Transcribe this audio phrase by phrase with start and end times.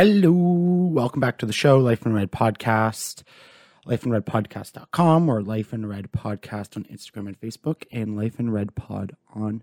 [0.00, 3.24] Hello, welcome back to the show, Life in Red Podcast,
[3.84, 9.16] lifeinredpodcast.com or Life in Red Podcast on Instagram and Facebook, and Life in Red Pod
[9.34, 9.60] on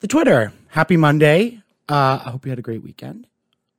[0.00, 0.52] the Twitter.
[0.68, 1.62] Happy Monday.
[1.88, 3.28] Uh, I hope you had a great weekend.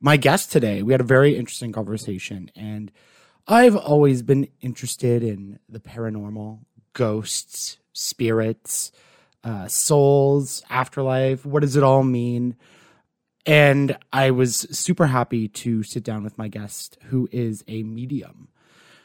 [0.00, 2.90] My guest today, we had a very interesting conversation, and
[3.46, 6.58] I've always been interested in the paranormal,
[6.92, 8.90] ghosts, spirits,
[9.44, 11.46] uh, souls, afterlife.
[11.46, 12.56] What does it all mean?
[13.46, 18.48] And I was super happy to sit down with my guest, who is a medium.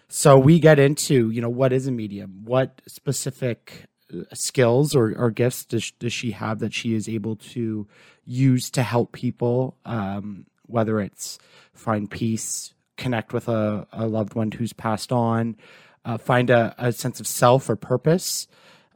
[0.09, 2.41] So we get into, you know, what is a medium?
[2.43, 7.37] What specific uh, skills or, or gifts does, does she have that she is able
[7.37, 7.87] to
[8.25, 11.39] use to help people, um, whether it's
[11.73, 15.55] find peace, connect with a, a loved one who's passed on,
[16.05, 18.47] uh, find a, a sense of self or purpose.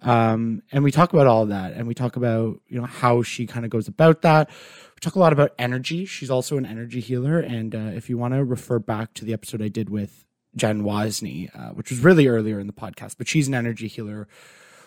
[0.01, 3.47] Um, and we talk about all that and we talk about, you know, how she
[3.47, 4.49] kind of goes about that
[4.97, 6.05] we talk a lot about energy.
[6.05, 7.39] She's also an energy healer.
[7.39, 10.25] And uh, if you want to refer back to the episode I did with
[10.55, 14.27] Jen Wozni, uh, which was really earlier in the podcast, but she's an energy healer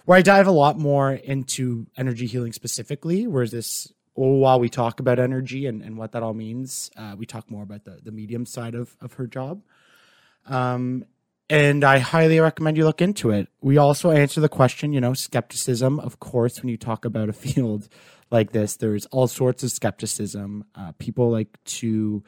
[0.07, 4.69] where I dive a lot more into energy healing specifically, whereas this well, while we
[4.69, 8.01] talk about energy and, and what that all means, uh, we talk more about the,
[8.03, 9.63] the medium side of, of her job.
[10.47, 11.05] Um,
[11.51, 13.49] and I highly recommend you look into it.
[13.61, 17.33] We also answer the question, you know, skepticism, of course, when you talk about a
[17.35, 17.89] field
[18.31, 18.77] like this.
[18.77, 20.65] There's all sorts of skepticism.
[20.77, 22.23] Uh, people like to,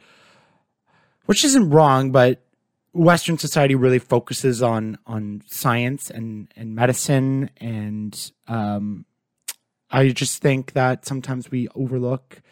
[1.26, 2.44] which isn't wrong, but
[2.92, 9.06] Western society really focuses on on science and and medicine, and um,
[9.88, 12.42] I just think that sometimes we overlook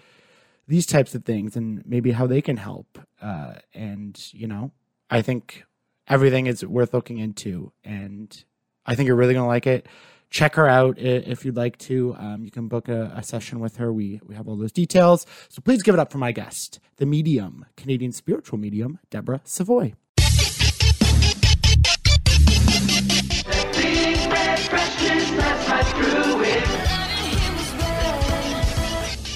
[0.68, 2.98] these types of things and maybe how they can help.
[3.20, 4.70] Uh, and you know,
[5.10, 5.64] I think
[6.10, 8.44] everything is worth looking into, and
[8.84, 9.86] I think you're really gonna like it
[10.30, 12.14] check her out if you'd like to.
[12.18, 13.92] Um, you can book a, a, session with her.
[13.92, 15.26] We we have all those details.
[15.48, 19.92] So please give it up for my guest, the medium, Canadian spiritual medium, Deborah Savoy.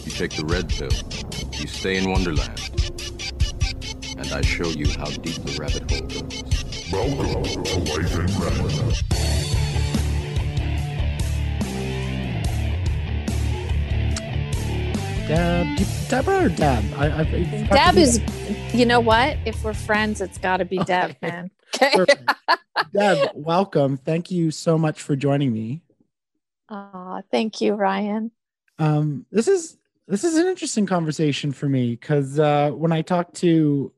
[0.04, 0.92] You take the red pill.
[1.60, 2.60] You stay in Wonderland.
[4.16, 6.53] And I show you how deep the rabbit hole goes.
[6.92, 8.94] Welcome to Life in Red.
[15.26, 16.84] Deb, Deborah or Deb?
[16.96, 17.24] I, I,
[17.72, 18.20] Deb is,
[18.74, 19.38] you know what?
[19.46, 21.16] If we're friends, it's got to be okay.
[21.20, 21.50] Deb, man.
[21.82, 22.14] Okay.
[22.92, 23.96] Deb, welcome.
[23.96, 25.80] Thank you so much for joining me.
[26.68, 28.30] Oh, thank you, Ryan.
[28.78, 33.32] Um, this is this is an interesting conversation for me because uh, when I talk
[33.34, 33.90] to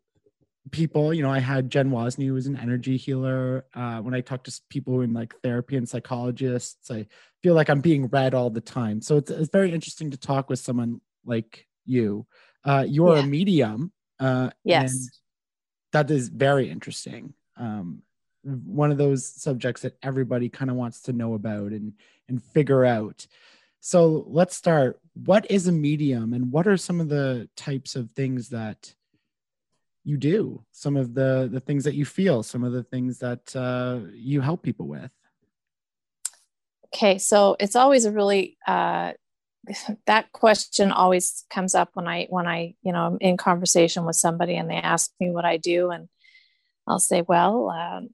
[0.70, 3.64] people, you know, I had Jen Wozni, who was an energy healer.
[3.74, 7.06] Uh, when I talk to people in like therapy and psychologists, I
[7.42, 9.00] feel like I'm being read all the time.
[9.00, 12.26] So it's, it's very interesting to talk with someone like you.
[12.64, 13.22] Uh, you're yeah.
[13.22, 13.92] a medium.
[14.18, 15.20] Uh, yes.
[15.92, 17.34] that is very interesting.
[17.56, 18.02] Um,
[18.42, 21.94] one of those subjects that everybody kind of wants to know about and
[22.28, 23.26] and figure out.
[23.80, 25.00] So let's start.
[25.14, 28.94] What is a medium, and what are some of the types of things that
[30.06, 30.64] you do?
[30.70, 34.40] Some of the the things that you feel, some of the things that uh, you
[34.40, 35.10] help people with.
[36.94, 39.12] Okay, so it's always a really uh,
[40.06, 44.16] that question always comes up when I when I you know I'm in conversation with
[44.16, 46.08] somebody and they ask me what I do and
[46.86, 48.10] I'll say well um,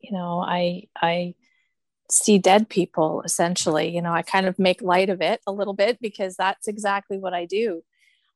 [0.00, 1.34] you know I I
[2.10, 5.74] see dead people essentially you know I kind of make light of it a little
[5.74, 7.82] bit because that's exactly what I do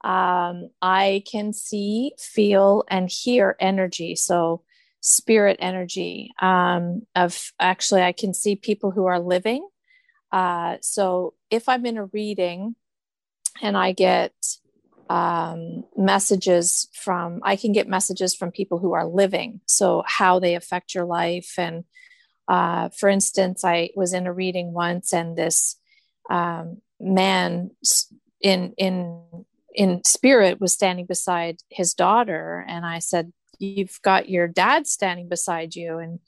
[0.02, 4.62] um, I can see feel and hear energy so
[5.00, 9.66] spirit energy um, of actually I can see people who are living
[10.32, 12.76] uh, so if I'm in a reading
[13.60, 14.32] and I get
[15.08, 19.60] um, messages from, I can get messages from people who are living.
[19.66, 21.54] So how they affect your life.
[21.58, 21.84] And
[22.46, 25.76] uh, for instance, I was in a reading once and this
[26.30, 27.70] um, man
[28.40, 29.22] in, in,
[29.74, 32.64] in spirit was standing beside his daughter.
[32.68, 35.98] And I said, You've got your dad standing beside you.
[35.98, 36.20] And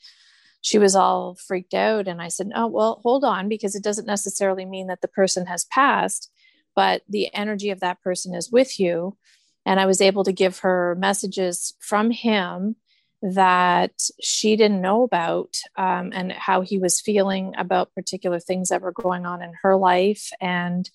[0.60, 2.06] she was all freaked out.
[2.06, 5.46] And I said, Oh, well, hold on, because it doesn't necessarily mean that the person
[5.46, 6.30] has passed,
[6.74, 9.16] but the energy of that person is with you.
[9.64, 12.76] And I was able to give her messages from him
[13.22, 18.82] that she didn't know about um, and how he was feeling about particular things that
[18.82, 20.30] were going on in her life.
[20.40, 20.90] And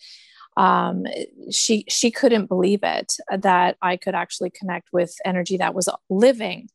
[0.57, 1.05] um,
[1.51, 6.67] she she couldn't believe it that I could actually connect with energy that was living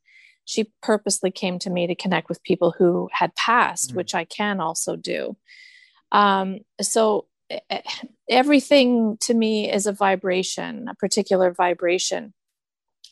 [0.45, 3.99] she purposely came to me to connect with people who had passed, mm-hmm.
[3.99, 5.37] which I can also do.
[6.11, 7.27] Um, so
[8.29, 12.35] everything to me is a vibration, a particular vibration.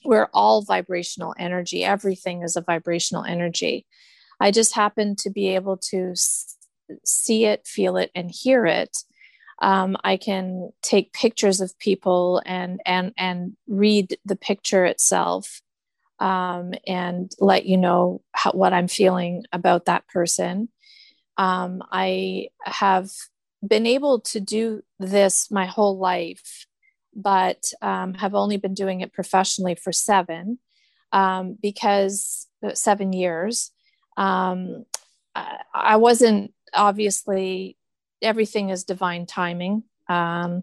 [0.05, 1.85] we're all vibrational energy.
[1.85, 3.87] Everything is a vibrational energy.
[4.41, 6.15] I just happen to be able to
[7.05, 8.97] see it, feel it, and hear it.
[9.61, 15.61] Um, I can take pictures of people and and and read the picture itself,
[16.19, 20.69] um, and let you know how, what I'm feeling about that person.
[21.37, 23.11] Um, I have
[23.67, 26.67] been able to do this my whole life,
[27.15, 30.59] but um, have only been doing it professionally for seven
[31.13, 33.71] um, because uh, seven years.
[34.17, 34.85] Um,
[35.35, 37.77] I, I wasn't obviously
[38.23, 39.85] everything is divine timing.
[40.09, 40.63] Um,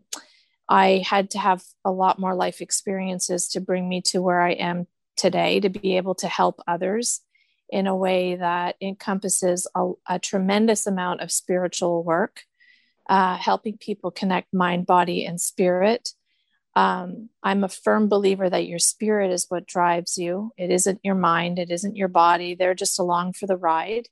[0.70, 4.52] I had to have a lot more life experiences to bring me to where I
[4.52, 7.22] am today to be able to help others
[7.70, 12.44] in a way that encompasses a, a tremendous amount of spiritual work,
[13.10, 16.14] uh, helping people connect mind, body, and spirit.
[16.76, 20.52] Um, I'm a firm believer that your spirit is what drives you.
[20.58, 22.56] It isn't your mind, it isn't your body.
[22.56, 24.08] They're just along for the ride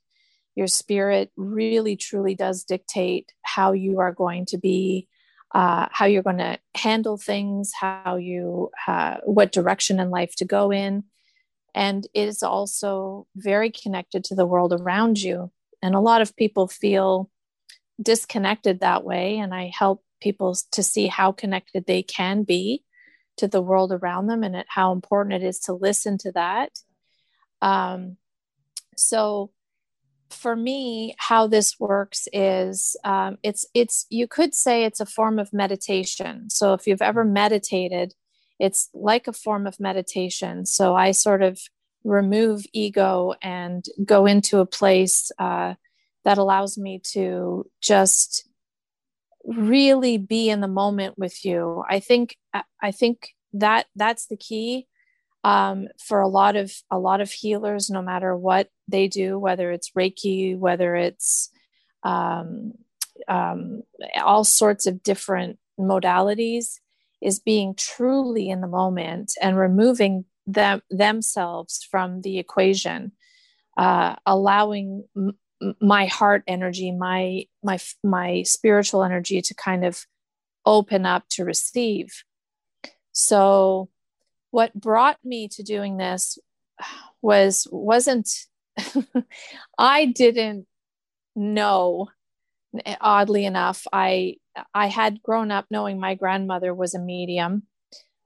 [0.56, 5.06] your spirit really truly does dictate how you are going to be
[5.54, 10.44] uh, how you're going to handle things how you uh, what direction in life to
[10.44, 11.04] go in.
[11.74, 15.52] And it is also very connected to the world around you.
[15.82, 17.30] And a lot of people feel
[18.02, 19.38] disconnected that way.
[19.38, 22.82] And i help people to see how connected they can be
[23.36, 26.70] to the world around them and how important it is to listen to that.
[27.60, 28.16] Um,
[28.96, 29.50] so
[30.30, 35.38] for me how this works is um, it's it's you could say it's a form
[35.38, 36.50] of meditation.
[36.50, 38.14] So if you've ever meditated
[38.58, 40.66] it's like a form of meditation.
[40.66, 41.60] So i sort of
[42.04, 45.74] remove ego and go into a place uh,
[46.24, 48.48] that allows me to just
[49.44, 51.84] really be in the moment with you.
[51.88, 52.36] I think
[52.82, 54.86] i think that that's the key
[55.44, 59.70] um, for a lot of a lot of healers no matter what they do whether
[59.70, 61.50] it's reiki whether it's
[62.02, 62.72] um,
[63.28, 63.82] um,
[64.22, 66.78] all sorts of different modalities
[67.20, 73.12] is being truly in the moment and removing them themselves from the equation
[73.76, 75.36] uh, allowing m-
[75.80, 80.06] my heart energy my my my spiritual energy to kind of
[80.66, 82.24] open up to receive.
[83.12, 83.88] So
[84.56, 86.38] what brought me to doing this
[87.20, 88.26] was wasn't
[89.78, 90.66] I didn't
[91.34, 92.08] know
[92.98, 94.36] oddly enough I
[94.72, 97.64] I had grown up knowing my grandmother was a medium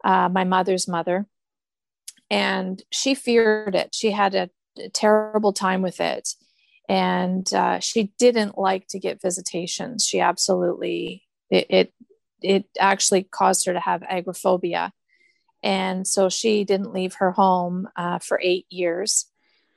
[0.04, 1.26] uh, my mother's mother
[2.30, 3.92] and she feared it.
[3.92, 6.28] She had a, a terrible time with it.
[6.88, 10.06] And uh, she didn't like to get visitations.
[10.06, 11.92] She absolutely it, it
[12.40, 14.92] it actually caused her to have agoraphobia
[15.62, 19.26] and so she didn't leave her home uh, for eight years.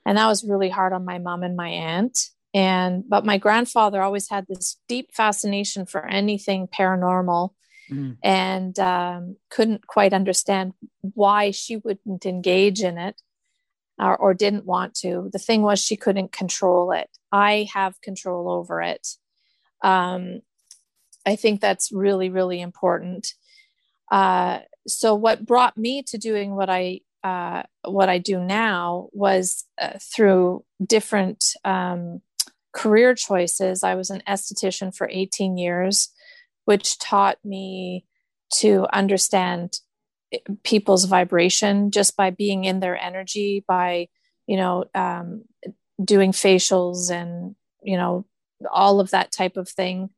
[0.06, 2.30] And that was really hard on my mom and my aunt.
[2.52, 7.50] And, but my grandfather always had this deep fascination for anything paranormal
[7.90, 8.16] mm.
[8.22, 13.20] and um, couldn't quite understand why she wouldn't engage in it
[13.98, 15.30] or, or didn't want to.
[15.32, 17.10] The thing was, she couldn't control it.
[17.32, 19.08] I have control over it.
[19.82, 20.40] Um,
[21.26, 23.34] I think that's really, really important.
[24.10, 29.64] Uh, so what brought me to doing what I uh, what I do now was
[29.80, 32.20] uh, through different um,
[32.72, 33.82] career choices.
[33.82, 36.10] I was an esthetician for 18 years,
[36.66, 38.04] which taught me
[38.56, 39.78] to understand
[40.32, 44.08] eh, people's vibration just by being in their energy, by
[44.46, 45.44] you know um,
[46.04, 48.26] doing facials and you know
[48.70, 50.10] all of that type of thing.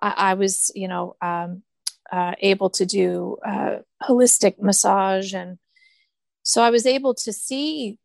[0.00, 1.62] I, I was you know um,
[2.12, 5.34] uh, able to do uh, holistic massage.
[5.34, 5.58] And
[6.46, 7.98] so i was able to see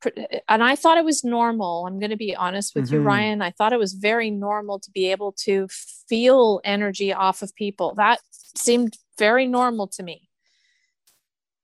[0.48, 1.86] and i thought it was normal.
[1.86, 2.96] I'm going to be honest with mm-hmm.
[2.96, 3.41] you ryan.
[3.41, 5.68] I thought it was very normal to be able to
[6.08, 7.94] feel energy off of people.
[7.96, 8.20] That
[8.56, 10.29] seemed very normal to me.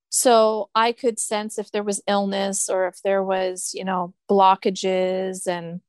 [0.10, 5.48] So i could sense if there was illness or if there was you know blockages
[5.48, 5.80] and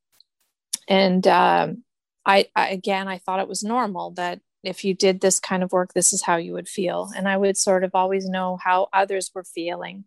[0.89, 1.83] and um,
[2.25, 5.73] I, I again i thought it was normal that if you did this kind of
[5.73, 7.11] work, this is how you would feel.
[7.17, 10.05] And I would sort of always know how others were feeling.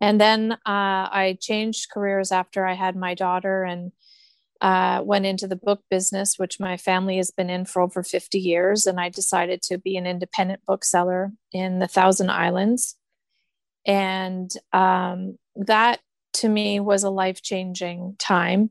[0.00, 3.92] And then uh, I changed careers after I had my daughter and
[4.60, 8.38] uh, went into the book business, which my family has been in for over 50
[8.38, 8.84] years.
[8.84, 12.96] And I decided to be an independent bookseller in the Thousand Islands.
[13.86, 16.00] And um, that
[16.34, 18.70] to me was a life changing time.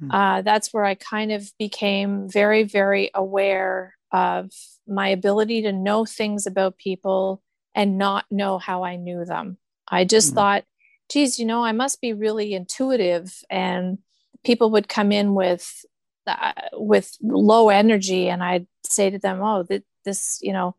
[0.00, 0.10] Hmm.
[0.10, 4.50] Uh, that's where I kind of became very, very aware of
[4.88, 7.42] my ability to know things about people
[7.74, 9.58] and not know how I knew them.
[9.88, 10.64] I just mm thought
[11.10, 13.32] geez, you know, I must be really intuitive.
[13.50, 13.98] And
[14.44, 15.84] people would come in with,
[16.26, 20.76] uh, with low energy and I'd say to them, oh, th- this, you know,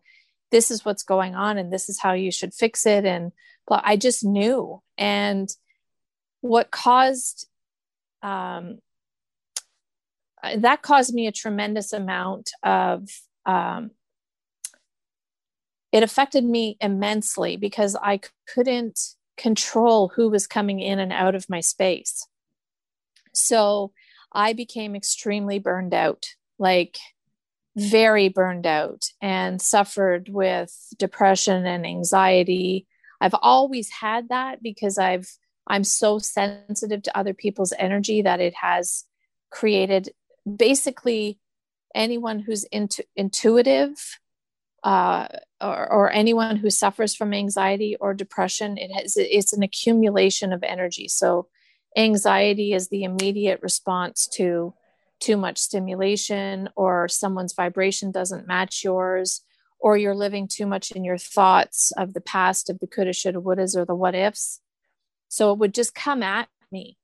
[0.52, 3.06] this is what's going on and this is how you should fix it.
[3.06, 3.32] And
[3.70, 4.82] I just knew.
[4.98, 5.50] And
[6.42, 7.48] what caused,
[8.22, 8.80] um,
[10.58, 13.08] that caused me a tremendous amount of
[13.46, 13.92] um,
[15.92, 18.20] it affected me immensely because I
[18.54, 19.00] couldn't
[19.38, 22.28] control who was coming in and out of my space.
[23.34, 23.94] So
[24.34, 26.28] I became extremely burned out,
[26.60, 26.98] like
[27.78, 32.88] very burned out, and suffered with depression and anxiety.
[33.22, 35.30] I've always had that because I've
[35.68, 39.06] I'm so sensitive to other people's energy that it has
[39.50, 40.10] created
[40.46, 41.40] basically
[41.94, 44.20] anyone who's intu- intuitive
[44.84, 45.28] uh,
[45.60, 50.62] or, or, anyone who suffers from anxiety or depression it has it's an accumulation of
[50.62, 51.08] energy.
[51.08, 51.48] So
[51.98, 54.76] anxiety is the immediate response to
[55.20, 59.42] too much stimulation or someone's vibration doesn't match yours
[59.80, 63.40] or you're living too much in your thoughts of the past of the coulda shoulda
[63.40, 64.62] wouldas or the what ifs.
[65.30, 66.98] So it would just come at me.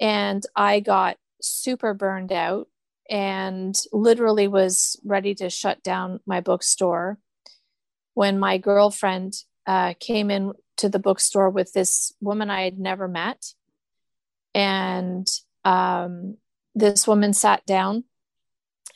[0.00, 2.68] And i got super burned out
[3.10, 7.18] and literally was ready to shut down my bookstore
[8.14, 9.34] when my girlfriend
[9.66, 13.44] uh, came in to the bookstore with this woman I had never met.
[14.54, 15.26] And
[15.64, 16.36] um,
[16.74, 18.04] this woman sat down,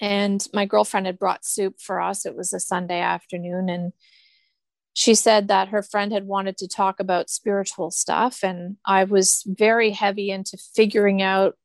[0.00, 2.26] and my girlfriend had brought soup for us.
[2.26, 3.68] It was a Sunday afternoon.
[3.68, 3.92] And
[4.92, 8.40] she said that her friend had wanted to talk about spiritual stuff.
[8.42, 11.56] And I was very heavy into figuring out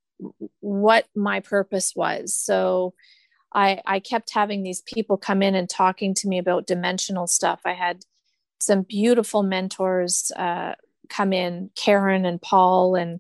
[0.60, 2.36] what my purpose was.
[2.36, 2.94] So
[3.54, 7.62] I, I kept having these people come in and talking to me about dimensional stuff.
[7.66, 8.04] I had
[8.60, 10.76] some beautiful mentors uh,
[11.10, 13.20] come in, Karen and Paul, and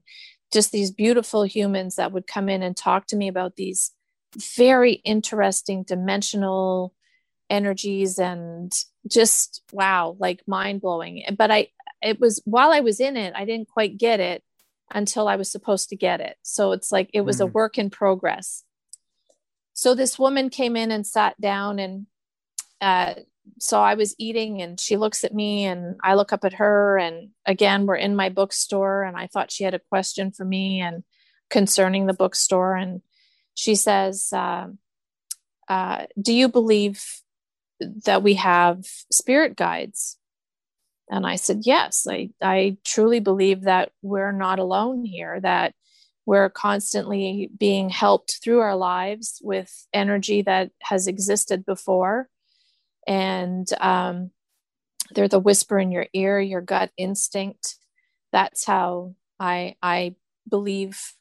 [0.53, 3.91] just these beautiful humans that would come in and talk to me about these
[4.55, 6.93] very interesting dimensional
[7.49, 8.73] energies and
[9.07, 11.23] just wow, like mind blowing.
[11.37, 11.67] But I,
[12.01, 14.43] it was while I was in it, I didn't quite get it
[14.93, 16.37] until I was supposed to get it.
[16.43, 17.41] So it's like it was mm.
[17.41, 18.63] a work in progress.
[19.73, 22.05] So this woman came in and sat down, and
[22.81, 23.15] uh,
[23.59, 26.97] so I was eating, and she looks at me, and I look up at her,
[26.97, 30.81] and again, we're in my bookstore, and I thought she had a question for me
[30.81, 31.03] and
[31.49, 33.01] concerning the bookstore, and
[33.53, 34.67] she says, uh,
[35.67, 37.03] uh, "Do you believe
[38.05, 40.17] that we have spirit guides?"
[41.11, 45.75] And I said, Yes, I, I truly believe that we're not alone here, that
[46.25, 52.29] we're constantly being helped through our lives with energy that has existed before.
[53.05, 54.31] And um,
[55.13, 57.75] they're the whisper in your ear, your gut instinct.
[58.31, 60.15] That's how I, I
[60.47, 61.13] believe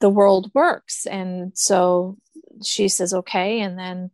[0.00, 1.06] the world works.
[1.06, 2.18] And so
[2.62, 3.60] she says, Okay.
[3.60, 4.10] And then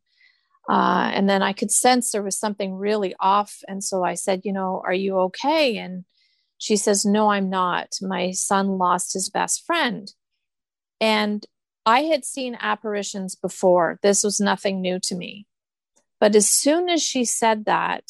[0.69, 3.61] uh, and then I could sense there was something really off.
[3.67, 5.79] And so I said, You know, are you okay?
[5.79, 6.05] And
[6.59, 7.95] she says, No, I'm not.
[8.03, 10.13] My son lost his best friend.
[11.01, 11.47] And
[11.87, 13.99] I had seen apparitions before.
[14.03, 15.47] This was nothing new to me.
[16.21, 18.05] But as soon as she said that,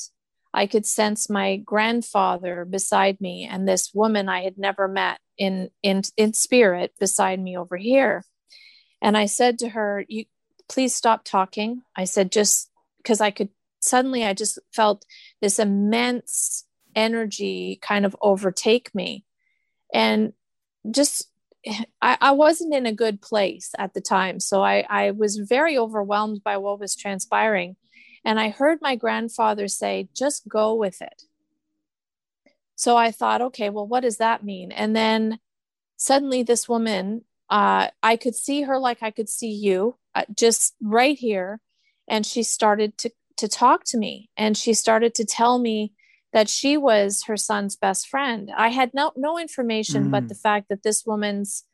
[0.52, 5.70] I could sense my grandfather beside me and this woman I had never met in
[5.82, 8.24] in in spirit beside me over here.
[9.00, 10.24] And I said to her, "You
[10.68, 11.82] please stop talking.
[11.96, 13.48] I said, just because I could
[13.80, 15.04] suddenly, I just felt
[15.40, 19.24] this immense energy kind of overtake me.
[19.94, 20.32] And
[20.90, 21.30] just,
[22.00, 24.40] I, I wasn't in a good place at the time.
[24.40, 27.76] So I, I was very overwhelmed by what was transpiring.
[28.24, 31.22] And I heard my grandfather say, just go with it.
[32.74, 34.70] So I thought, okay, well, what does that mean?
[34.70, 35.38] And then
[35.96, 40.74] suddenly this woman, uh, I could see her like I could see you uh, just
[40.82, 41.60] right here.
[42.08, 45.92] And she started to to talk to me and she started to tell me
[46.32, 48.50] that she was her son's best friend.
[48.56, 50.10] I had no no information mm.
[50.10, 51.64] but the fact that this woman's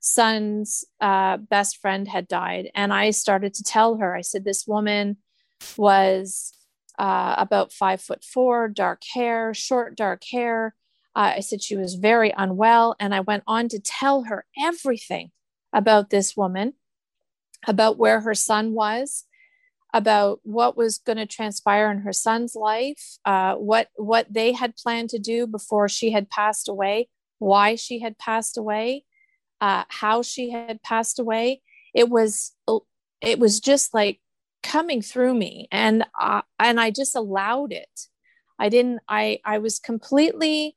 [0.00, 2.70] son's uh, best friend had died.
[2.74, 5.18] And i started to tell her i said this woman
[5.76, 6.52] was
[6.98, 10.74] uh, about five foot four dark hair short dark hair
[11.14, 15.30] uh, i said she was very unwell and i went on to tell her everything
[15.72, 16.74] about this woman
[17.66, 19.24] about where her son was
[19.94, 24.76] about what was going to transpire in her son's life uh, what what they had
[24.76, 29.04] planned to do before she had passed away why she had passed away
[29.62, 31.62] uh, how she had passed away.
[31.94, 32.52] It was
[33.20, 34.20] it was just like
[34.64, 38.08] coming through me and uh, and i just allowed it.
[38.58, 40.76] I didn't i i was completely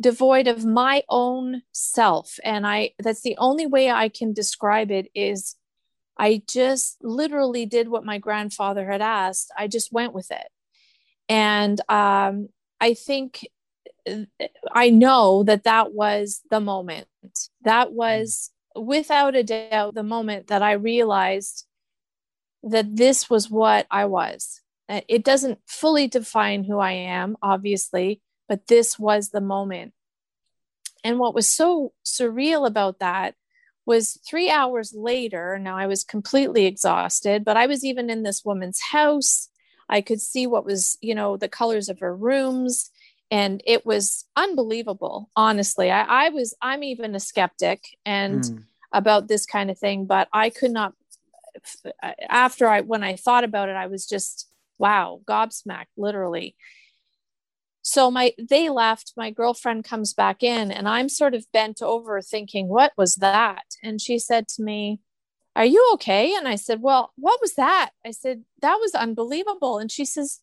[0.00, 2.38] devoid of my own self.
[2.42, 5.56] And i that's the only way i can describe it is
[6.18, 9.52] i just literally did what my grandfather had asked.
[9.56, 10.48] I just went with it.
[11.28, 12.48] And um,
[12.80, 13.46] i think
[14.72, 17.08] i know that that was the moment.
[17.62, 21.66] That was without a doubt the moment that i realized
[22.64, 24.60] that this was what i was.
[24.88, 29.92] It doesn't fully define who i am obviously but this was the moment.
[31.02, 33.34] And what was so surreal about that
[33.86, 35.58] was three hours later.
[35.58, 39.50] Now I was completely exhausted, but I was even in this woman's house.
[39.88, 42.90] I could see what was, you know, the colors of her rooms.
[43.30, 45.90] And it was unbelievable, honestly.
[45.90, 48.64] I, I was, I'm even a skeptic and mm.
[48.92, 50.94] about this kind of thing, but I could not,
[52.28, 54.48] after I, when I thought about it, I was just,
[54.78, 56.56] wow, gobsmacked, literally
[57.86, 62.20] so my they left my girlfriend comes back in and i'm sort of bent over
[62.22, 63.64] thinking what was that?
[63.82, 65.00] And she said to me
[65.54, 66.34] are you okay?
[66.34, 67.90] And i said well what was that?
[68.04, 69.78] I said that was unbelievable.
[69.78, 70.40] And she says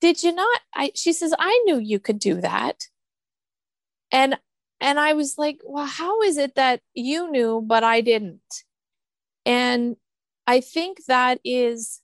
[0.00, 0.60] did you not?
[0.74, 2.88] I she says i knew you could do that.
[4.10, 4.36] And
[4.80, 8.64] and i was like well how is it that you knew but i didn't?
[9.46, 9.94] And
[10.44, 12.00] i think that is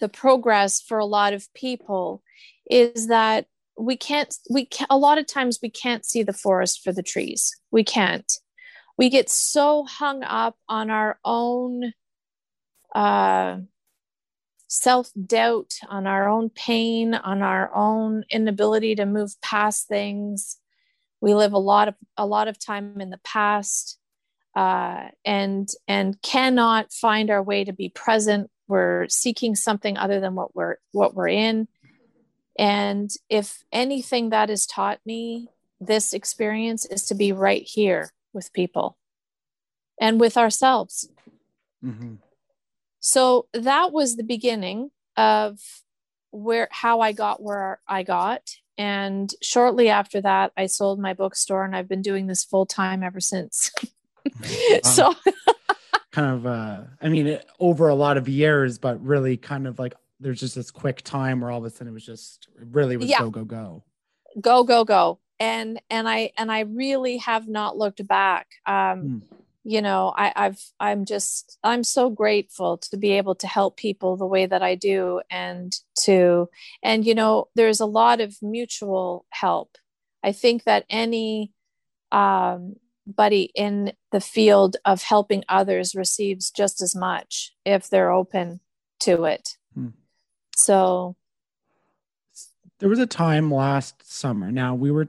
[0.00, 2.22] the progress for a lot of people
[2.70, 3.46] is that
[3.78, 7.02] we can't we can a lot of times we can't see the forest for the
[7.02, 7.54] trees.
[7.70, 8.30] We can't.
[8.98, 11.92] We get so hung up on our own
[12.94, 13.58] uh,
[14.68, 20.56] self-doubt on our own pain on our own inability to move past things.
[21.20, 23.98] We live a lot of a lot of time in the past
[24.54, 28.50] uh, and and cannot find our way to be present.
[28.68, 31.68] We're seeking something other than what we're what we're in
[32.58, 35.48] and if anything that has taught me
[35.80, 38.96] this experience is to be right here with people
[40.00, 41.08] and with ourselves.
[41.84, 42.14] Mm-hmm.
[43.00, 45.60] So that was the beginning of
[46.30, 48.56] where how I got where I got.
[48.78, 53.02] And shortly after that, I sold my bookstore, and I've been doing this full time
[53.02, 53.72] ever since.
[54.82, 55.14] so,
[56.10, 59.94] kind of, uh, I mean, over a lot of years, but really kind of like
[60.20, 62.96] there's just this quick time where all of a sudden it was just it really
[62.96, 63.20] was yeah.
[63.20, 63.84] go go go.
[64.40, 65.20] Go go go.
[65.38, 68.46] And and i and i really have not looked back.
[68.64, 69.22] Um mm.
[69.64, 74.16] you know i i've i'm just i'm so grateful to be able to help people
[74.16, 76.48] the way that i do and to
[76.82, 79.76] and you know there's a lot of mutual help.
[80.22, 81.52] I think that any
[82.12, 82.76] um
[83.06, 88.60] buddy in the field of helping others receives just as much if they're open
[89.00, 89.56] to it
[90.56, 91.16] so
[92.78, 94.50] there was a time last summer.
[94.50, 95.08] Now we were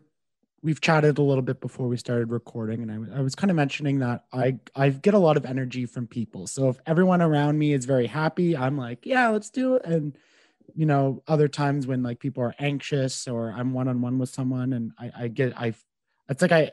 [0.61, 3.55] we've chatted a little bit before we started recording and I, I, was kind of
[3.55, 6.47] mentioning that I I get a lot of energy from people.
[6.47, 9.85] So if everyone around me is very happy, I'm like, yeah, let's do it.
[9.85, 10.17] And
[10.75, 14.29] you know, other times when like people are anxious or I'm one on one with
[14.29, 15.73] someone and I, I get I
[16.29, 16.71] it's like I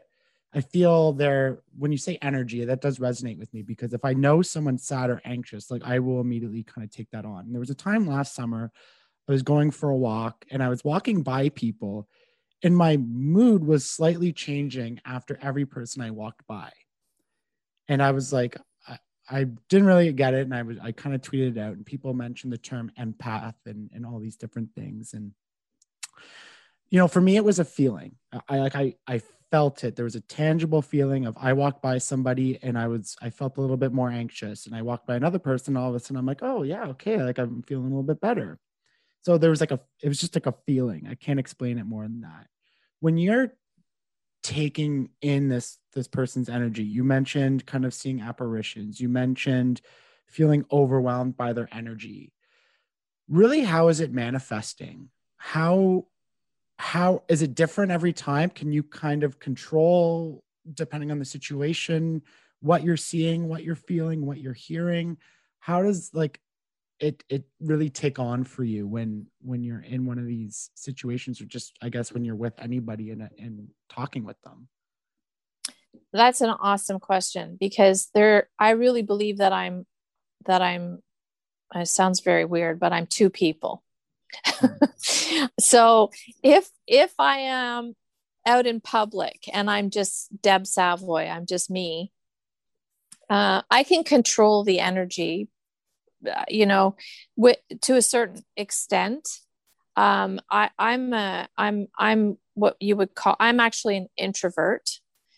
[0.54, 4.12] I feel there when you say energy, that does resonate with me because if I
[4.12, 7.46] know someone's sad or anxious, like I will immediately kind of take that on.
[7.46, 8.70] And there was a time last summer,
[9.28, 12.08] I was going for a walk and I was walking by people,
[12.62, 16.70] and my mood was slightly changing after every person I walked by.
[17.88, 20.42] And I was like, I, I didn't really get it.
[20.42, 23.54] And I was I kind of tweeted it out, and people mentioned the term empath
[23.66, 25.14] and, and all these different things.
[25.14, 25.32] And
[26.90, 28.14] you know, for me, it was a feeling.
[28.48, 29.20] I like I I
[29.54, 29.94] felt it.
[29.94, 33.56] There was a tangible feeling of I walked by somebody and I was I felt
[33.56, 35.76] a little bit more anxious, and I walked by another person.
[35.76, 38.20] All of a sudden, I'm like, oh yeah, okay, like I'm feeling a little bit
[38.20, 38.58] better.
[39.20, 41.06] So there was like a it was just like a feeling.
[41.08, 42.48] I can't explain it more than that.
[42.98, 43.54] When you're
[44.42, 49.00] taking in this this person's energy, you mentioned kind of seeing apparitions.
[49.00, 49.82] You mentioned
[50.26, 52.32] feeling overwhelmed by their energy.
[53.28, 55.10] Really, how is it manifesting?
[55.36, 56.06] How
[56.84, 58.50] how is it different every time?
[58.50, 60.44] Can you kind of control
[60.74, 62.20] depending on the situation
[62.60, 65.16] what you're seeing what you're feeling what you're hearing?
[65.60, 66.40] How does like
[67.00, 71.40] it it really take on for you when when you're in one of these situations
[71.40, 74.68] or just i guess when you're with anybody and and talking with them?
[76.12, 79.86] That's an awesome question because there i really believe that i'm
[80.44, 81.02] that i'm
[81.74, 83.82] it sounds very weird but i'm two people
[85.60, 86.10] so
[86.42, 87.94] if if I am
[88.46, 92.12] out in public and I'm just Deb Savoy, I'm just me,
[93.30, 95.48] uh, I can control the energy,
[96.30, 96.96] uh, you know,
[97.36, 99.28] with, to a certain extent.
[99.96, 104.88] Um, I, I'm a, I'm I'm what you would call i'm actually an introvert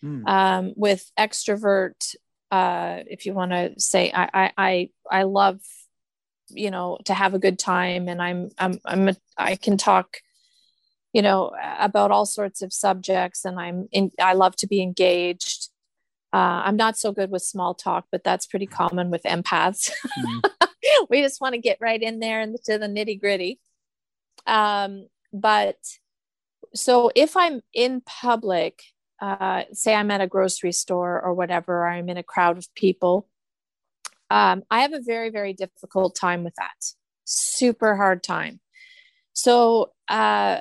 [0.05, 0.27] mm.
[0.29, 2.15] um, with extrovert
[2.53, 5.61] uh, if you want to say I, I i i love
[6.49, 8.09] you know to have a good time.
[8.09, 10.19] And i'm i'm i'm a, i can talk
[11.13, 13.45] you know about all sorts of subjects.
[13.45, 15.69] And i'm in i love to be engaged.
[16.33, 19.91] Uh, i'm not so good with small talk but that's pretty common with empaths.
[20.19, 20.69] Mm.
[21.11, 23.59] we just want to get right in there and to the nitty gritty.
[24.47, 25.77] Um, but
[26.75, 28.83] so if i'm in public
[29.21, 32.73] uh, say i'm at a grocery store or whatever or i'm in a crowd of
[32.75, 33.27] people
[34.31, 36.93] um, i have a very very difficult time with that.
[37.25, 38.61] Super hard time.
[39.33, 40.61] So uh,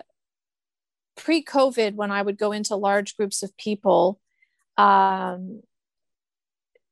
[1.16, 4.20] pre-covid when i would go into large groups of people
[4.78, 5.62] um,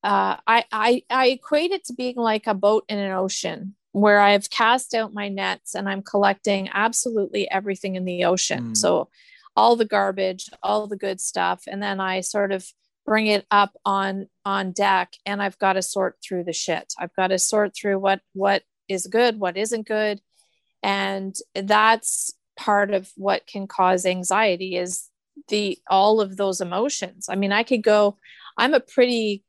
[0.04, 4.20] uh, I, I i equate it to being like a boat in an ocean where
[4.20, 8.72] i've cast out my nets and i'm collecting absolutely everything in the ocean.
[8.72, 8.78] Mm.
[8.78, 9.10] so
[9.56, 11.64] all the garbage all the good stuff.
[11.68, 12.66] And then i sort of
[13.06, 16.94] bring it up on on deck and i've got to sort through the shit.
[17.00, 20.22] I've got to sort through what what is good what isn't good
[20.82, 25.10] and that's part of what can cause anxiety is
[25.48, 27.28] the all of those emotions.
[27.30, 28.18] I mean i could go
[28.58, 29.44] i'm a pretty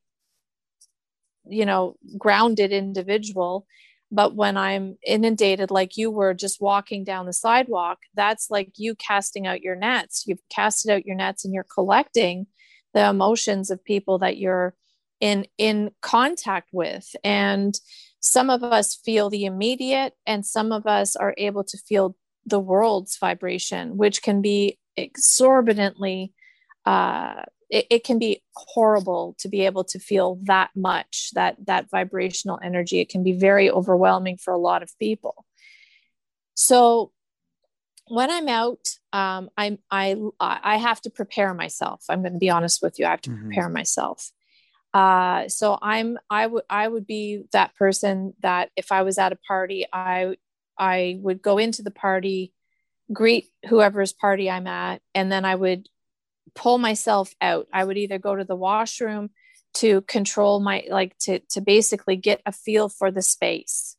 [1.47, 3.67] you know grounded individual
[4.11, 8.95] but when i'm inundated like you were just walking down the sidewalk that's like you
[8.95, 10.25] casting out your nets.
[10.27, 12.47] You've casted out your nets and you're collecting
[12.95, 14.75] the emotions of people that you're
[15.21, 17.79] in in contact with and
[18.21, 22.59] some of us feel the immediate and some of us are able to feel the
[22.59, 26.33] world's vibration, which can be exorbitantly,
[26.87, 31.91] uh, it, it, can be horrible to be able to feel that much that that
[31.91, 33.01] vibrational energy.
[33.01, 35.45] It can be very overwhelming for a lot of people.
[36.55, 37.13] So
[38.09, 42.05] when I'm out, um, I'm I I have to prepare myself.
[42.09, 43.07] I'm going to be honest with you.
[43.07, 43.47] I have to mm-hmm.
[43.47, 44.31] prepare myself.
[44.93, 49.33] Uh, so I'm I would I would be that person that if I was at
[49.33, 50.37] a party, I
[50.79, 52.53] I would go into the party,
[53.13, 55.89] greet whoever's party I'm at, and then I would
[56.55, 57.67] pull myself out.
[57.73, 59.31] I would either go to the washroom
[59.75, 63.97] to control my like to to basically get a feel for the space,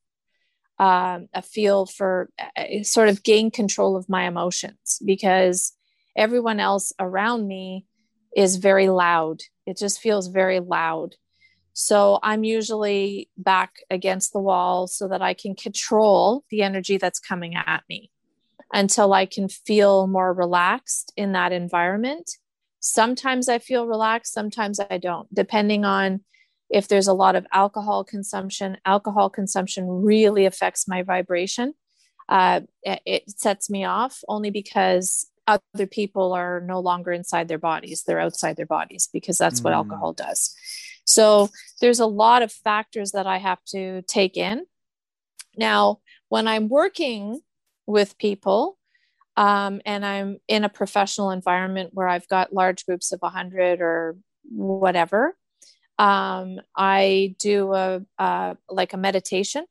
[0.77, 5.73] um, a feel for uh, sort of gain control of my emotions because
[6.15, 7.85] everyone else around me
[8.35, 9.41] is very loud.
[9.65, 11.15] It just feels very loud.
[11.73, 17.19] So I'm usually back against the wall so that I can control the energy that's
[17.19, 18.11] coming at me
[18.73, 22.31] until I can feel more relaxed in that environment.
[22.79, 26.21] Sometimes I feel relaxed, sometimes I don't, depending on
[26.69, 28.77] if there's a lot of alcohol consumption.
[28.85, 31.73] Alcohol consumption really affects my vibration.
[32.27, 38.03] Uh, it, sets me off only because other people are no longer inside their bodies,
[38.03, 39.65] they're outside their bodies because that's mm.
[39.65, 40.55] what alcohol does.
[41.05, 41.49] So
[41.81, 44.65] there's a lot of factors that I have to take in.
[45.55, 45.99] Now,
[46.29, 47.41] when I'm working
[47.85, 48.79] with people
[49.37, 54.17] um, and I'm in a professional environment where I've got large groups of 100 or
[54.49, 55.35] whatever,
[55.97, 59.65] um, I do a, a like a meditation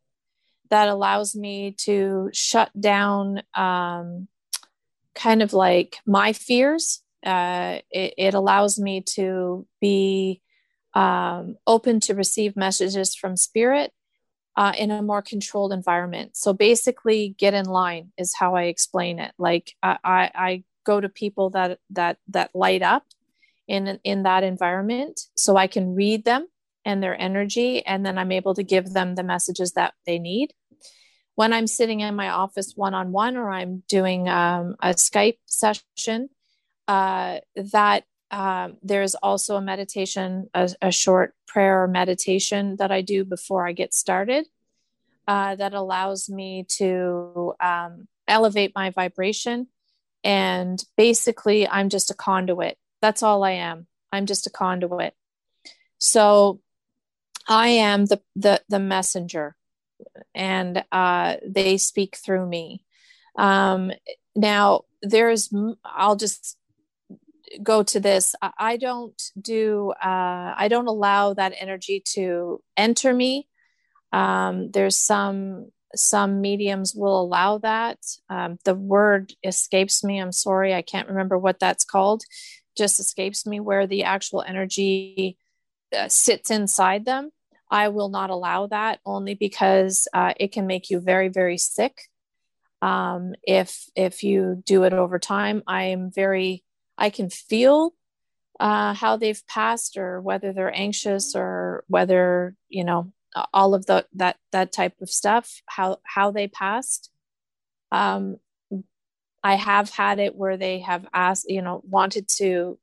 [0.70, 4.28] that allows me to shut down um,
[5.14, 7.02] kind of like my fears.
[7.24, 10.40] Uh, it, it allows me to be
[10.94, 13.92] um, open to receive messages from spirit
[14.56, 16.36] uh, in a more controlled environment.
[16.36, 19.32] So basically, get in line is how I explain it.
[19.38, 23.04] Like I, I, I go to people that that that light up
[23.66, 26.46] in in that environment, so I can read them
[26.84, 30.52] and their energy, and then I'm able to give them the messages that they need.
[31.34, 35.38] When I'm sitting in my office one on one, or I'm doing um, a Skype
[35.46, 36.28] session,
[36.86, 43.00] uh, that um, there's also a meditation, a, a, short prayer or meditation that I
[43.00, 44.46] do before I get started
[45.26, 49.68] uh, that allows me to um, elevate my vibration.
[50.22, 52.78] And basically, I'm just a conduit.
[53.04, 53.86] That's all I am.
[54.12, 55.12] I'm just a conduit.
[55.98, 56.62] So
[57.46, 59.56] I am the the, the messenger,
[60.34, 62.82] and uh, they speak through me.
[63.36, 63.92] Um,
[64.34, 65.52] now, there's,
[65.84, 66.56] I'll just
[67.62, 73.46] go to this i don't do uh, i don't allow that energy to enter me
[74.12, 80.74] um, there's some some mediums will allow that um, the word escapes me i'm sorry
[80.74, 82.24] i can't remember what that's called
[82.76, 85.36] just escapes me where the actual energy
[85.96, 87.30] uh, sits inside them
[87.70, 92.08] i will not allow that only because uh, it can make you very very sick.
[92.84, 96.62] Um, if if you do it over time, I am very
[96.98, 97.94] I can feel
[98.60, 103.10] uh, how they've passed or whether they're anxious or whether you know
[103.52, 107.10] all of the that that type of stuff how how they passed.
[107.90, 108.36] Um
[109.44, 112.78] i have had it where they have asked you know wanted to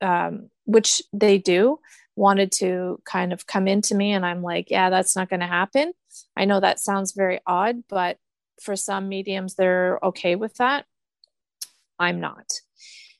[0.00, 1.78] um which they do
[2.16, 5.46] wanted to kind of come into me and i'm like yeah that's not going to
[5.46, 5.92] happen.
[6.36, 8.18] I know that sounds very odd but
[8.62, 10.86] for some mediums they're okay with that.
[11.98, 12.46] I'm not.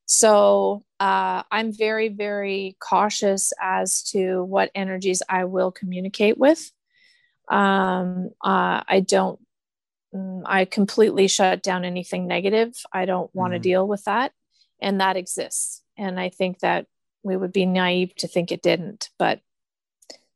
[0.07, 6.71] So uh, I'm very, very cautious as to what energies I will communicate with.
[7.51, 9.41] Um, uh, I don't,
[10.47, 12.75] I completely shut down anything negative.
[12.93, 13.63] I don't want to mm-hmm.
[13.63, 14.33] deal with that.
[14.81, 15.83] And that exists.
[15.97, 16.87] And I think that
[17.23, 19.11] we would be naive to think it didn't.
[19.19, 19.41] But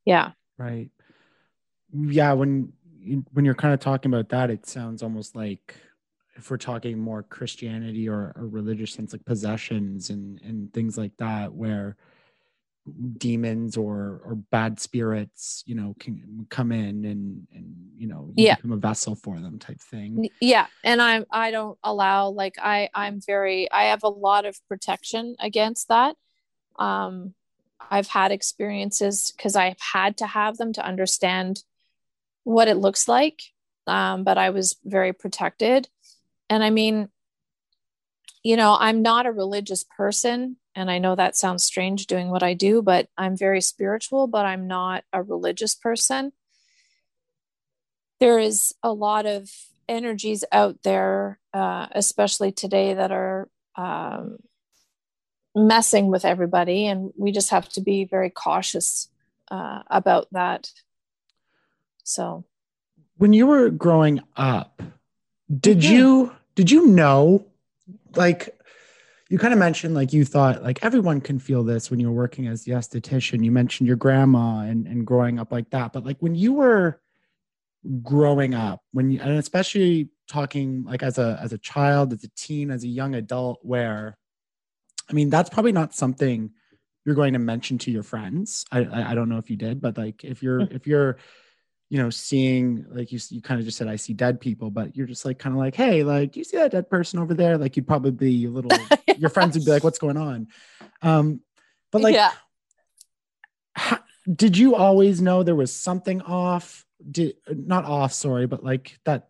[0.05, 0.33] yeah.
[0.57, 0.91] Right.
[1.93, 2.33] Yeah.
[2.33, 2.73] When,
[3.33, 5.75] when you're kind of talking about that, it sounds almost like
[6.39, 11.17] if we're talking more Christianity or a religious sense, like possessions and and things like
[11.19, 11.97] that, where
[13.19, 18.47] demons or or bad spirits, you know, can come in and and you know, you
[18.47, 18.57] yeah.
[18.57, 20.29] become a vessel for them, type thing.
[20.41, 24.57] Yeah, and I I don't allow like I I'm very I have a lot of
[24.69, 26.17] protection against that.
[26.79, 27.35] Um,
[27.91, 31.63] I've had experiences because I've had to have them to understand
[32.45, 33.43] what it looks like.
[33.87, 35.89] Um, but I was very protected.
[36.51, 37.09] And I mean,
[38.43, 40.57] you know, I'm not a religious person.
[40.79, 44.47] And I know that sounds strange doing what I do, but I'm very spiritual, but
[44.47, 46.31] I'm not a religious person.
[48.21, 49.51] There is a lot of
[49.89, 54.39] energies out there, uh, especially today, that are um,
[55.53, 56.87] messing with everybody.
[56.87, 59.09] And we just have to be very cautious
[59.51, 60.71] uh, about that.
[62.05, 62.45] So,
[63.17, 64.81] when you were growing up,
[65.51, 65.93] did mm-hmm.
[65.93, 67.45] you did you know
[68.15, 68.57] like
[69.29, 72.47] you kind of mentioned like you thought like everyone can feel this when you're working
[72.47, 76.17] as the esthetician you mentioned your grandma and, and growing up like that but like
[76.21, 77.01] when you were
[78.03, 82.29] growing up when you and especially talking like as a as a child as a
[82.37, 84.17] teen as a young adult where
[85.09, 86.51] i mean that's probably not something
[87.05, 89.81] you're going to mention to your friends i i, I don't know if you did
[89.81, 90.75] but like if you're mm.
[90.75, 91.19] if you're
[91.91, 94.95] you know, seeing like you, you kind of just said, I see dead people, but
[94.95, 97.33] you're just like kind of like, hey, like, do you see that dead person over
[97.33, 97.57] there?
[97.57, 98.79] Like, you'd probably be a little,
[99.17, 100.49] your friends would be like, what's going on?
[101.01, 101.41] Um,
[101.91, 102.33] but like, yeah.
[103.73, 106.85] how, did you always know there was something off?
[107.11, 109.29] Did not off, sorry, but like that,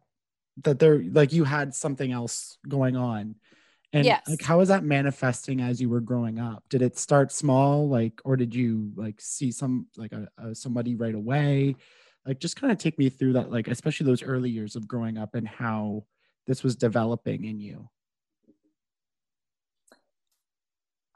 [0.64, 3.36] that there, like you had something else going on.
[3.92, 4.28] And yes.
[4.28, 6.64] like, how was that manifesting as you were growing up?
[6.68, 10.96] Did it start small, like, or did you like see some like a, a somebody
[10.96, 11.76] right away?
[12.28, 15.16] Like just kind of take me through that like especially those early years of growing
[15.16, 16.04] up and how
[16.46, 17.88] this was developing in you.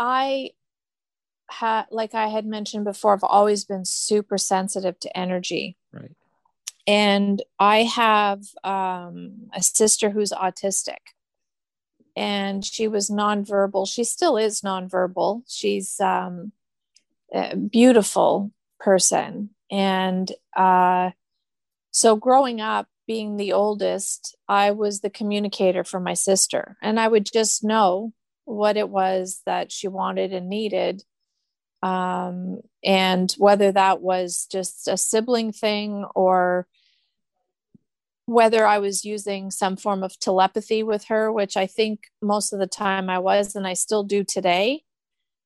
[0.01, 0.51] I
[1.51, 5.77] had like i had mentioned before i've always been super sensitive to energy.
[5.92, 6.12] Right.
[6.87, 11.12] And i have um, a sister who's autistic.
[12.14, 13.88] And she was nonverbal.
[13.88, 15.42] She still is nonverbal.
[15.46, 16.53] She's um,
[17.33, 21.11] a beautiful person and uh,
[21.91, 26.77] so growing up, being the oldest, I was the communicator for my sister.
[26.83, 28.13] And I would just know
[28.45, 31.05] what it was that she wanted and needed.
[31.83, 36.69] Um, and whether that was just a sibling thing or
[38.27, 42.61] whether I was using some form of telepathy with her, which I think most of
[42.61, 44.85] the time I was, and I still do today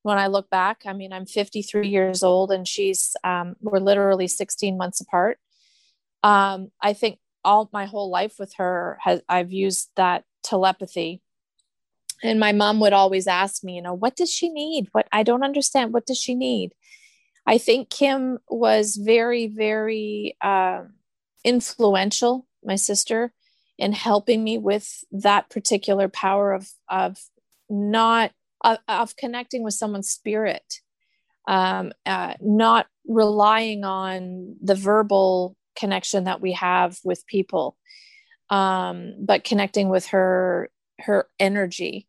[0.07, 4.29] when I look back, I mean, I'm 53 years old and she's, um, we're literally
[4.29, 5.41] 16 months apart.
[6.23, 11.23] Um, I think all my whole life with her has, I've used that telepathy.
[12.23, 14.87] And my mom would always ask me, you know, what does she need?
[14.93, 15.93] What I don't understand.
[15.93, 16.73] What does she need?
[17.45, 20.83] I think Kim was very, very uh,
[21.43, 23.33] influential, my sister,
[23.77, 27.19] in helping me with that particular power of, of
[27.69, 28.31] not
[28.63, 30.81] of, of connecting with someone's spirit
[31.49, 37.77] um, uh, not relying on the verbal connection that we have with people
[38.51, 42.07] um, but connecting with her her energy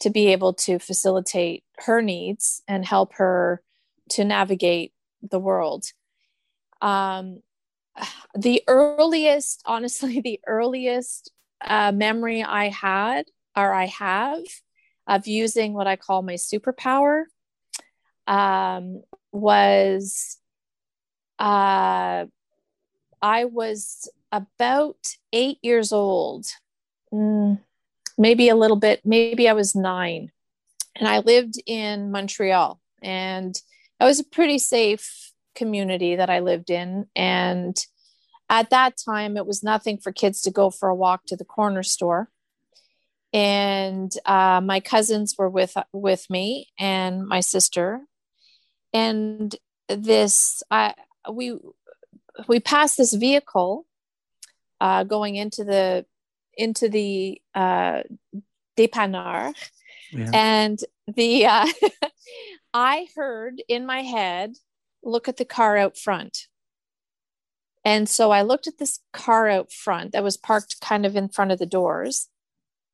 [0.00, 3.62] to be able to facilitate her needs and help her
[4.10, 5.84] to navigate the world.
[6.80, 7.40] Um,
[8.34, 11.30] the earliest honestly the earliest
[11.64, 13.26] uh, memory i had
[13.56, 14.42] or i have
[15.06, 17.24] of using what I call my superpower
[18.26, 20.38] um, was
[21.38, 22.26] uh,
[23.20, 24.96] I was about
[25.32, 26.46] eight years old
[27.12, 27.58] mm,
[28.18, 30.30] maybe a little bit, maybe I was nine.
[30.96, 33.56] And I lived in Montreal, and
[34.00, 37.06] it was a pretty safe community that I lived in.
[37.16, 37.76] And
[38.50, 41.46] at that time, it was nothing for kids to go for a walk to the
[41.46, 42.28] corner store.
[43.32, 48.00] And uh, my cousins were with with me and my sister,
[48.92, 49.54] and
[49.88, 50.94] this I
[51.30, 51.56] we
[52.46, 53.86] we passed this vehicle
[54.80, 56.04] uh, going into the
[56.54, 58.02] into the uh,
[58.76, 59.54] dépanneur,
[60.12, 60.30] yeah.
[60.34, 61.66] and the uh,
[62.74, 64.56] I heard in my head,
[65.02, 66.48] "Look at the car out front."
[67.84, 71.28] And so I looked at this car out front that was parked kind of in
[71.28, 72.28] front of the doors.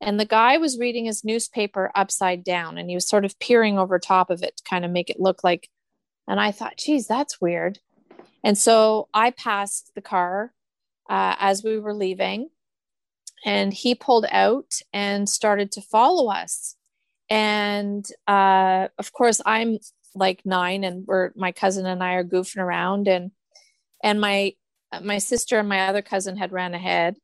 [0.01, 3.79] And the guy was reading his newspaper upside down and he was sort of peering
[3.79, 5.69] over top of it to kind of make it look like.
[6.29, 7.81] And I thought, geez, that's weird.
[8.45, 10.53] And so I passed the car
[11.09, 12.51] uh, as we were leaving,
[13.45, 16.77] and he pulled out and started to follow us.
[17.31, 19.79] And uh, of course, I'm
[20.15, 23.33] like nine, and we're my cousin and I are goofing around, and
[24.03, 24.55] and my
[25.03, 27.17] my sister and my other cousin had ran ahead,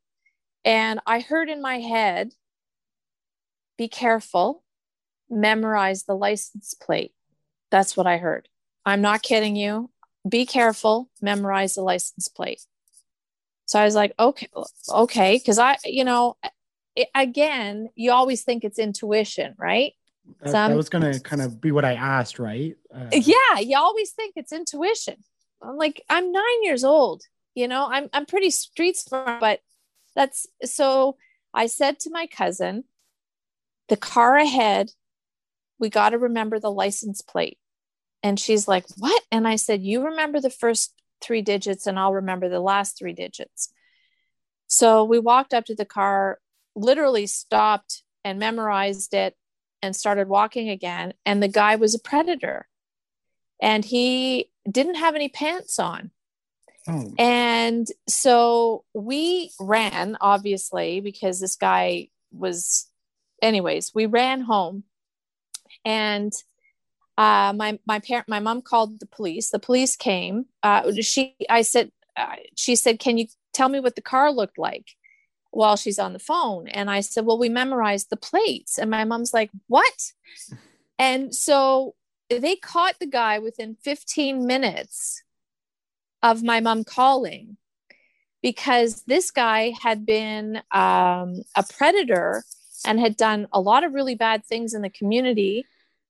[0.65, 2.33] and I heard in my head,
[3.77, 4.63] "Be careful,
[5.29, 7.13] memorize the license plate."
[7.71, 8.49] That's what I heard.
[8.85, 9.91] I'm not kidding you
[10.29, 12.63] be careful, memorize the license plate.
[13.67, 14.49] So I was like, okay,
[14.89, 15.39] okay.
[15.39, 16.37] Cause I, you know,
[16.95, 19.93] it, again, you always think it's intuition, right?
[20.43, 22.77] That, Some, that was going to kind of be what I asked, right?
[22.95, 23.59] Uh, yeah.
[23.61, 25.17] You always think it's intuition.
[25.63, 27.23] I'm like, I'm nine years old,
[27.55, 29.61] you know, I'm, I'm pretty street smart, but
[30.15, 31.17] that's so
[31.53, 32.85] I said to my cousin,
[33.89, 34.91] the car ahead,
[35.79, 37.59] we got to remember the license plate.
[38.23, 39.23] And she's like, What?
[39.31, 43.13] And I said, You remember the first three digits, and I'll remember the last three
[43.13, 43.73] digits.
[44.67, 46.39] So we walked up to the car,
[46.75, 49.37] literally stopped and memorized it
[49.83, 51.13] and started walking again.
[51.27, 52.67] And the guy was a predator
[53.61, 56.11] and he didn't have any pants on.
[56.89, 57.15] Oh.
[57.19, 62.91] And so we ran, obviously, because this guy was,
[63.45, 64.85] anyways, we ran home
[65.85, 66.33] and
[67.17, 69.51] uh, my my parent my mom called the police.
[69.51, 70.47] The police came.
[70.63, 74.59] Uh, she i said uh, she said can you tell me what the car looked
[74.59, 74.91] like
[75.51, 76.67] while she's on the phone?
[76.69, 78.79] And i said well we memorized the plates.
[78.79, 80.13] And my mom's like what?
[80.99, 81.95] And so
[82.31, 85.23] they caught the guy within 15 minutes
[86.23, 87.59] of my mom calling
[88.43, 92.43] because this guy had been um, a predator
[92.85, 95.67] and had done a lot of really bad things in the community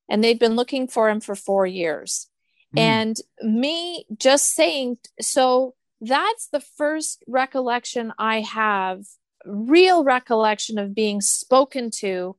[0.08, 2.28] and they'd been looking for him for four years.
[2.76, 2.80] Mm.
[2.80, 9.04] And me just saying, so that's the first recollection I have,
[9.46, 12.36] real recollection of being spoken to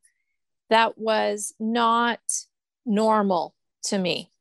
[0.69, 2.19] that was not
[2.85, 4.31] normal to me.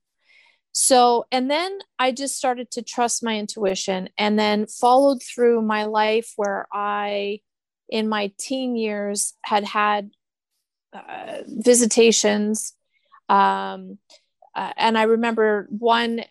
[0.72, 5.84] So, and then I just started to trust my intuition and then followed through my
[5.84, 7.40] life where I,
[7.88, 10.10] in my teen years, had had
[10.92, 12.74] uh, visitations
[13.28, 13.98] um,
[14.54, 16.24] uh, and I remember one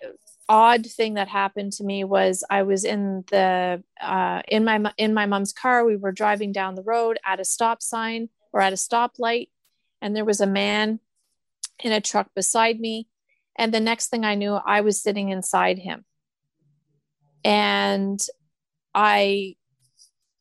[0.48, 5.14] odd thing that happened to me was I was in the uh, in my in
[5.14, 5.86] my mom's car.
[5.86, 9.50] We were driving down the road at a stop sign or at a stoplight,
[10.02, 11.00] and there was a man
[11.84, 13.08] in a truck beside me.
[13.58, 16.06] And the next thing I knew, I was sitting inside him,
[17.44, 18.20] and
[18.96, 19.56] I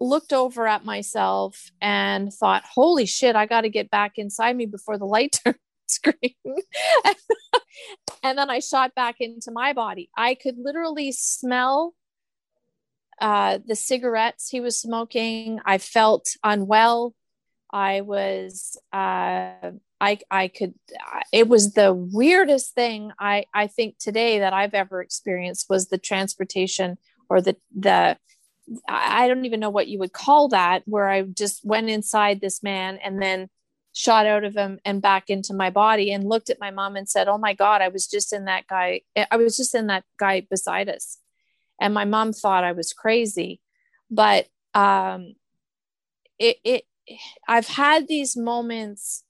[0.02, 3.36] looked over at myself and thought, "Holy shit!
[3.36, 5.58] I got to get back inside me before the light turns."
[5.92, 6.34] screen.
[8.22, 10.10] and then I shot back into my body.
[10.16, 11.94] I could literally smell
[13.20, 15.60] uh, the cigarettes he was smoking.
[15.64, 17.14] I felt unwell.
[17.72, 20.74] I was, uh, I, I could,
[21.32, 25.98] it was the weirdest thing I, I think today that I've ever experienced was the
[25.98, 26.98] transportation
[27.30, 28.18] or the, the,
[28.88, 32.62] I don't even know what you would call that, where I just went inside this
[32.62, 33.48] man and then
[33.92, 37.08] shot out of him and back into my body and looked at my mom and
[37.08, 39.02] said, Oh my God, I was just in that guy.
[39.30, 41.18] I was just in that guy beside us.
[41.80, 43.60] And my mom thought I was crazy.
[44.10, 45.34] But um,
[46.38, 46.84] it, it,
[47.46, 49.24] I've had these moments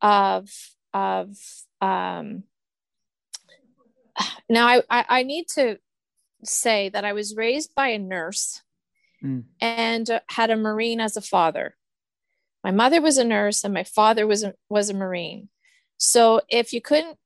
[0.00, 0.48] of,
[0.94, 1.36] of,
[1.80, 2.44] um,
[4.48, 5.78] now I, I, I need to
[6.44, 8.62] say that I was raised by a nurse
[9.26, 9.44] mm.
[9.60, 11.76] and had a Marine as a father.
[12.64, 15.50] My mother was a nurse and my father was a, was a marine.
[15.98, 17.16] So if you couldn't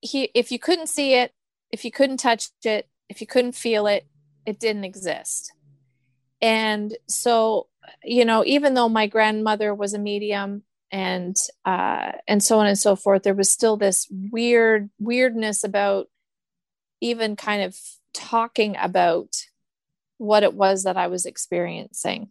[0.00, 1.32] he if you couldn't see it
[1.70, 4.06] if you couldn't touch it if you couldn't feel it
[4.46, 5.52] it didn't exist.
[6.40, 7.68] And so
[8.04, 12.78] you know, even though my grandmother was a medium and uh, and so on and
[12.78, 16.08] so forth, there was still this weird weirdness about
[17.00, 17.78] even kind of
[18.14, 19.36] talking about
[20.18, 22.28] what it was that I was experiencing.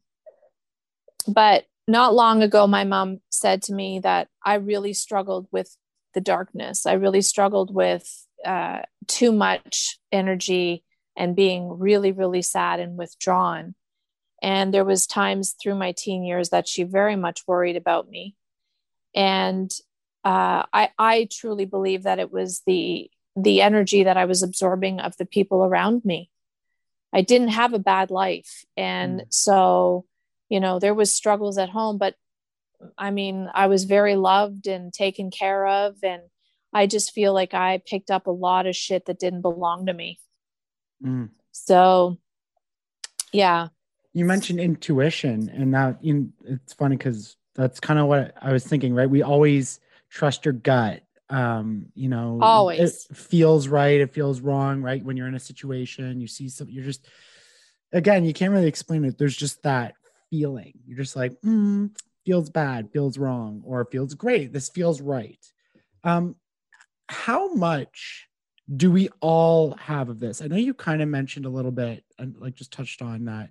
[1.27, 5.75] But not long ago, my mom said to me that I really struggled with
[6.13, 6.85] the darkness.
[6.85, 8.07] I really struggled with
[8.45, 10.83] uh, too much energy
[11.15, 13.75] and being really, really sad and withdrawn.
[14.41, 18.35] And there was times through my teen years that she very much worried about me.
[19.15, 19.71] And
[20.23, 23.09] uh, I, I truly believe that it was the
[23.39, 26.31] the energy that I was absorbing of the people around me.
[27.13, 29.25] I didn't have a bad life, and mm.
[29.29, 30.05] so
[30.49, 32.15] you know there was struggles at home, but
[32.97, 36.21] I mean I was very loved and taken care of, and
[36.73, 39.93] I just feel like I picked up a lot of shit that didn't belong to
[39.93, 40.19] me.
[41.03, 41.29] Mm.
[41.51, 42.17] So,
[43.31, 43.69] yeah.
[44.13, 48.51] You mentioned intuition, and that you know, it's funny because that's kind of what I
[48.51, 49.09] was thinking, right?
[49.09, 49.79] We always
[50.09, 51.01] trust your gut.
[51.29, 55.03] Um, you know, always it feels right, it feels wrong, right?
[55.03, 57.05] When you're in a situation, you see something, you're just
[57.91, 59.17] again, you can't really explain it.
[59.17, 59.95] There's just that
[60.29, 60.73] feeling.
[60.85, 61.89] You're just like, mm,
[62.25, 64.53] feels bad, feels wrong, or feels great.
[64.53, 65.39] This feels right.
[66.03, 66.35] Um,
[67.09, 68.27] how much
[68.73, 70.41] do we all have of this?
[70.41, 73.49] I know you kind of mentioned a little bit and like just touched on that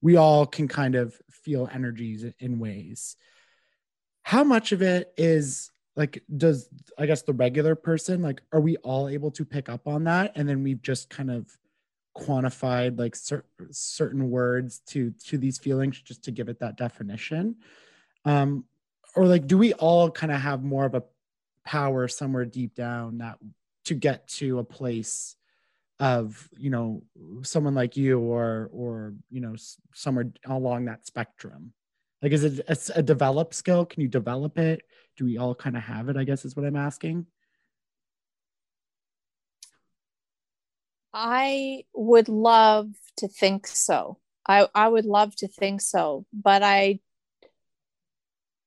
[0.00, 3.16] we all can kind of feel energies in ways.
[4.22, 6.68] How much of it is like does
[6.98, 10.32] I guess the regular person like are we all able to pick up on that?
[10.34, 11.56] And then we've just kind of
[12.16, 17.56] quantified like cer- certain words to to these feelings just to give it that definition.
[18.24, 18.64] Um
[19.14, 21.02] or like do we all kind of have more of a
[21.64, 23.38] power somewhere deep down that
[23.84, 25.36] to get to a place
[25.98, 27.02] of you know
[27.42, 29.54] someone like you or or you know
[29.94, 31.72] somewhere along that spectrum
[32.22, 34.82] like is it a, a developed skill can you develop it
[35.16, 37.26] do we all kind of have it i guess is what i'm asking
[41.12, 46.98] i would love to think so i i would love to think so but i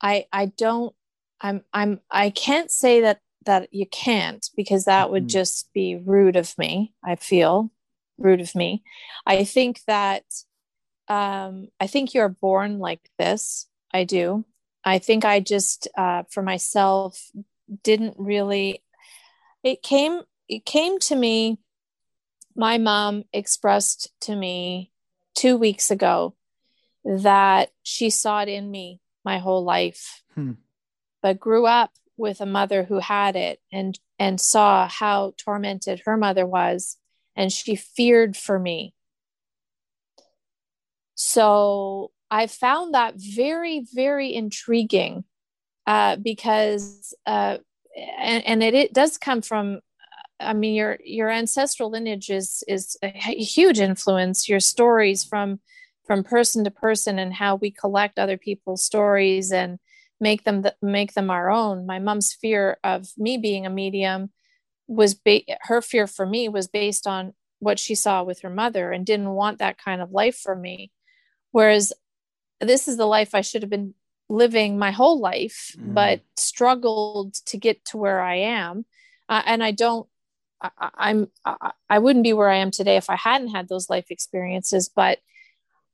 [0.01, 0.93] i i don't
[1.41, 5.39] I'm I'm I can't say that that you can't because that would mm-hmm.
[5.39, 6.93] just be rude of me.
[7.03, 7.71] I feel
[8.17, 8.83] rude of me.
[9.25, 10.23] I think that
[11.09, 13.67] um, I think you're born like this.
[13.93, 14.45] I do.
[14.83, 17.31] I think I just uh, for myself
[17.83, 18.83] didn't really.
[19.63, 20.21] It came.
[20.47, 21.59] It came to me.
[22.55, 24.91] My mom expressed to me
[25.35, 26.35] two weeks ago
[27.03, 30.23] that she saw it in me my whole life.
[30.35, 30.53] Hmm
[31.21, 36.17] but grew up with a mother who had it and and saw how tormented her
[36.17, 36.97] mother was
[37.35, 38.93] and she feared for me
[41.21, 45.23] so i found that very very intriguing
[45.85, 47.57] uh, because uh,
[48.19, 49.81] and, and it, it does come from
[50.39, 54.47] i mean your your ancestral lineage is is a huge influence.
[54.47, 55.59] Your stories from
[56.05, 59.79] from person to person and how we collect other people's stories and
[60.19, 61.85] make them th- make them our own.
[61.85, 64.31] My mom's fear of me being a medium
[64.87, 68.91] was ba- her fear for me was based on what she saw with her mother
[68.91, 70.91] and didn't want that kind of life for me
[71.51, 71.93] whereas
[72.59, 73.93] this is the life i should have been
[74.29, 75.93] living my whole life mm.
[75.93, 78.85] but struggled to get to where i am
[79.27, 80.07] uh, and i don't
[80.61, 83.89] I, i'm I, I wouldn't be where i am today if i hadn't had those
[83.89, 85.19] life experiences but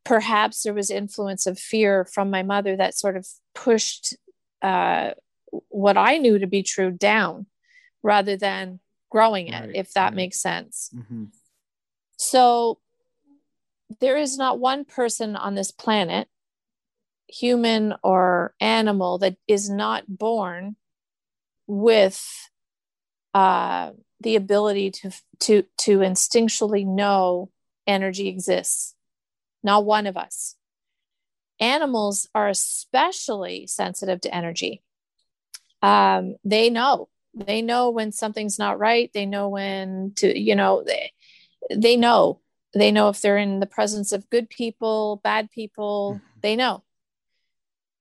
[0.04, 4.16] perhaps there was influence of fear from my mother that sort of pushed
[4.62, 5.12] uh,
[5.70, 7.48] what I knew to be true down
[8.04, 8.80] rather than
[9.10, 10.14] growing it, right, if that right.
[10.14, 10.92] makes sense.
[10.96, 11.26] Mm-hmm.
[12.18, 12.80] So
[14.00, 16.28] there is not one person on this planet,
[17.28, 20.76] human or animal, that is not born
[21.68, 22.50] with
[23.34, 27.52] uh, the ability to to to instinctually know
[27.88, 28.96] energy exists
[29.66, 30.56] not one of us.
[31.60, 34.84] Animals are especially sensitive to energy.
[35.82, 39.10] Um, they know, they know when something's not right.
[39.14, 41.12] They know when to, you know, they,
[41.76, 42.40] they know.
[42.76, 46.40] They know if they're in the presence of good people, bad people, mm-hmm.
[46.42, 46.84] they know.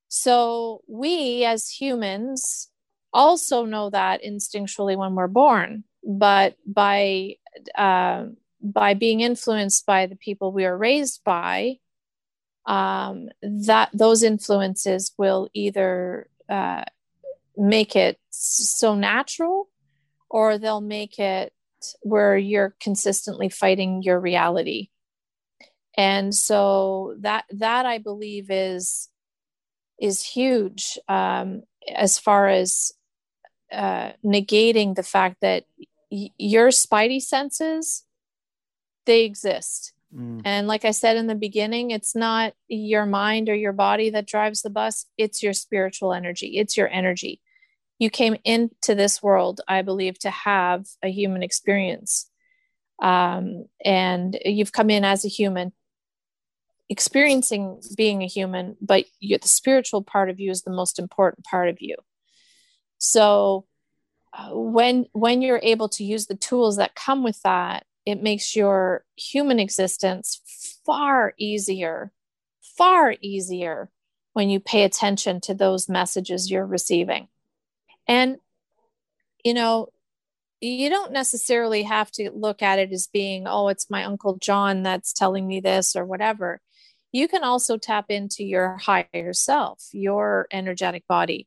[0.09, 2.71] So we as humans
[3.13, 7.37] also know that instinctually when we're born, but by
[7.77, 8.27] uh,
[8.61, 11.79] by being influenced by the people we are raised by,
[12.67, 16.85] um, that those influences will either uh,
[17.57, 19.69] make it so natural
[20.29, 21.53] or they'll make it
[22.03, 24.89] where you're consistently fighting your reality.
[25.97, 29.09] and so that that i believe is
[30.01, 31.63] is huge um,
[31.95, 32.93] as far as
[33.73, 35.65] uh, negating the fact that
[36.11, 38.05] y- your spidey senses
[39.07, 40.41] they exist mm.
[40.45, 44.27] and like i said in the beginning it's not your mind or your body that
[44.27, 47.41] drives the bus it's your spiritual energy it's your energy
[47.99, 52.31] you came into this world i believe to have a human experience.
[53.03, 55.73] Um, and you've come in as a human
[56.89, 61.45] experiencing being a human but you, the spiritual part of you is the most important
[61.45, 61.97] part of you.
[62.99, 63.67] So
[64.33, 68.55] uh, when when you're able to use the tools that come with that it makes
[68.55, 70.41] your human existence
[70.85, 72.13] far easier
[72.77, 73.91] far easier
[74.33, 77.29] when you pay attention to those messages you're receiving
[78.07, 78.37] and
[79.45, 79.89] you know
[80.61, 84.83] you don't necessarily have to look at it as being oh it's my uncle john
[84.83, 86.61] that's telling me this or whatever
[87.15, 91.47] you can also tap into your higher self, your energetic body,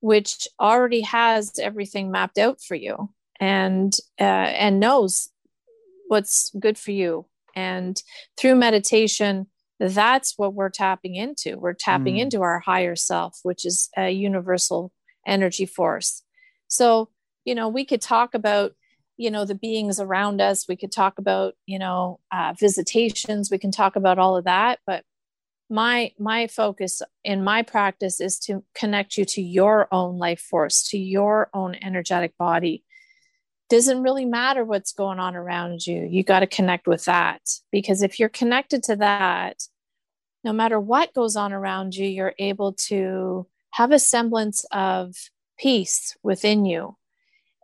[0.00, 5.28] which already has everything mapped out for you and uh, and knows
[6.08, 7.24] what's good for you.
[7.54, 8.02] And
[8.36, 9.46] through meditation,
[9.78, 11.56] that's what we're tapping into.
[11.56, 12.22] We're tapping mm.
[12.22, 14.90] into our higher self, which is a universal
[15.26, 16.22] energy force.
[16.68, 17.10] So,
[17.44, 18.72] you know, we could talk about
[19.16, 20.68] you know the beings around us.
[20.68, 23.50] We could talk about you know uh, visitations.
[23.50, 24.80] We can talk about all of that.
[24.86, 25.04] But
[25.70, 30.88] my my focus in my practice is to connect you to your own life force
[30.90, 32.84] to your own energetic body.
[33.68, 36.06] Doesn't really matter what's going on around you.
[36.08, 37.40] You got to connect with that.
[37.72, 39.62] Because if you're connected to that
[40.46, 45.14] no matter what goes on around you you're able to have a semblance of
[45.58, 46.96] peace within you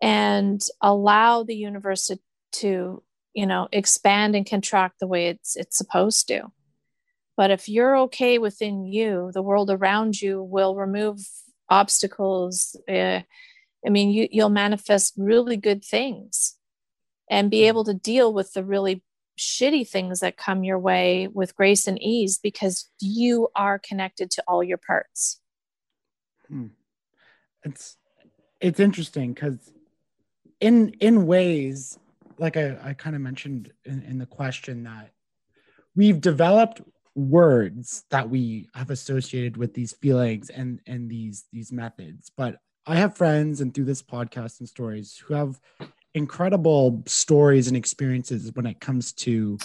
[0.01, 2.19] and allow the universe to,
[2.53, 3.03] to
[3.35, 6.53] you know expand and contract the way it's it's supposed to.
[7.37, 11.21] But if you're okay within you the world around you will remove
[11.69, 13.21] obstacles uh,
[13.87, 16.57] i mean you, you'll manifest really good things
[17.31, 19.03] and be able to deal with the really
[19.39, 24.45] shitty things that come your way with grace and ease because you are connected to
[24.47, 25.41] all your parts
[26.49, 26.67] hmm.
[27.65, 27.97] it's
[28.61, 29.73] it's interesting because
[30.61, 31.99] in in ways
[32.39, 35.11] like i, I kind of mentioned in, in the question that
[35.95, 36.81] we've developed
[37.15, 42.95] words that we have associated with these feelings and and these these methods but i
[42.95, 45.61] have friends and through this podcast and stories who have
[46.15, 49.59] incredible stories and experiences when it comes to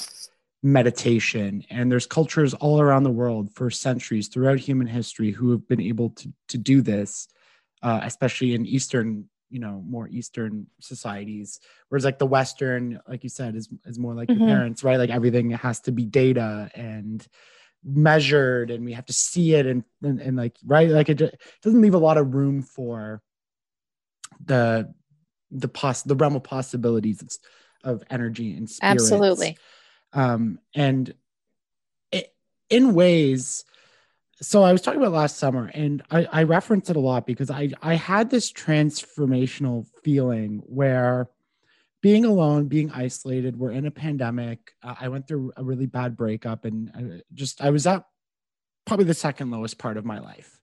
[0.72, 1.64] meditation.
[1.70, 5.82] And there's cultures all around the world for centuries throughout human history who have been
[5.82, 7.28] able to to do this
[7.82, 11.60] uh, especially in eastern you know more eastern societies.
[11.90, 14.42] Whereas like the western like you said is is more like mm-hmm.
[14.42, 14.98] your parents right?
[14.98, 17.26] Like everything has to be data and
[17.84, 20.90] measured and we have to see it and and, and like right?
[20.90, 23.22] Like it, it doesn't leave a lot of room for
[24.44, 24.94] the
[25.52, 27.40] the poss the realm of possibilities
[27.84, 29.04] of energy and spirits.
[29.04, 29.58] absolutely
[30.14, 31.14] um and
[32.12, 32.34] it,
[32.70, 33.66] in ways
[34.42, 37.50] so I was talking about last summer, and I, I reference it a lot because
[37.50, 41.30] I I had this transformational feeling where
[42.02, 44.74] being alone, being isolated, we're in a pandemic.
[44.84, 48.06] Uh, I went through a really bad breakup, and I just I was at
[48.86, 50.60] probably the second lowest part of my life,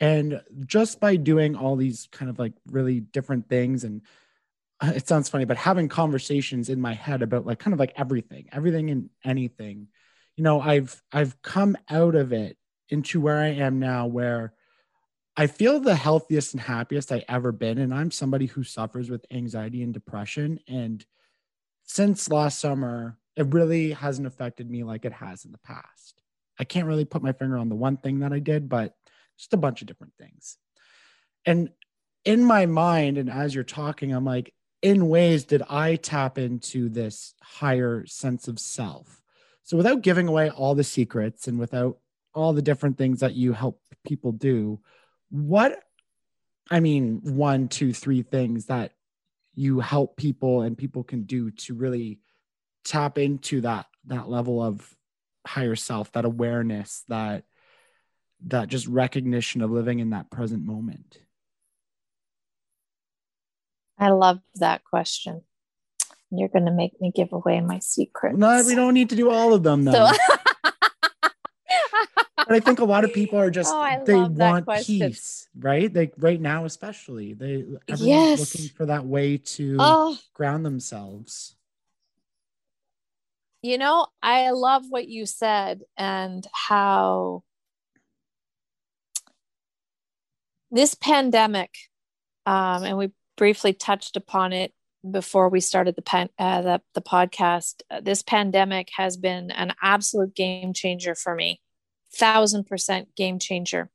[0.00, 4.06] and just by doing all these kind of like really different things and uh,
[4.80, 7.92] Uh, it sounds funny, but having conversations in my head about like kind of like
[7.96, 9.88] everything, everything and anything,
[10.36, 12.56] you know, I've I've come out of it
[12.88, 14.52] into where I am now, where
[15.36, 17.78] I feel the healthiest and happiest I ever been.
[17.78, 20.60] And I'm somebody who suffers with anxiety and depression.
[20.68, 21.04] And
[21.84, 26.22] since last summer, it really hasn't affected me like it has in the past.
[26.58, 28.94] I can't really put my finger on the one thing that I did, but
[29.36, 30.56] just a bunch of different things.
[31.44, 31.70] And
[32.24, 34.54] in my mind, and as you're talking, I'm like,
[34.84, 39.22] in ways did I tap into this higher sense of self?
[39.62, 41.98] So without giving away all the secrets and without
[42.34, 44.80] all the different things that you help people do
[45.30, 45.82] what
[46.70, 48.92] i mean one two three things that
[49.54, 52.20] you help people and people can do to really
[52.84, 54.94] tap into that that level of
[55.46, 57.44] higher self that awareness that
[58.46, 61.18] that just recognition of living in that present moment
[64.04, 65.42] i love that question
[66.30, 69.30] you're going to make me give away my secrets no we don't need to do
[69.30, 70.34] all of them though so-
[72.46, 75.92] but I think a lot of people are just oh, they want peace, right?
[75.94, 77.64] Like right now, especially they
[77.96, 78.40] yes.
[78.40, 80.18] looking for that way to oh.
[80.34, 81.56] ground themselves.
[83.62, 87.44] you know, I love what you said and how
[90.70, 91.70] this pandemic,
[92.44, 94.72] um, and we briefly touched upon it
[95.08, 97.82] before we started the uh, the, the podcast.
[98.02, 101.60] This pandemic has been an absolute game changer for me,
[102.14, 103.90] thousand percent game changer.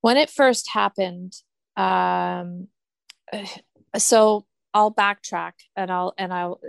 [0.00, 1.34] When it first happened,
[1.76, 2.68] um,
[3.96, 6.60] so I'll backtrack and I'll and I'll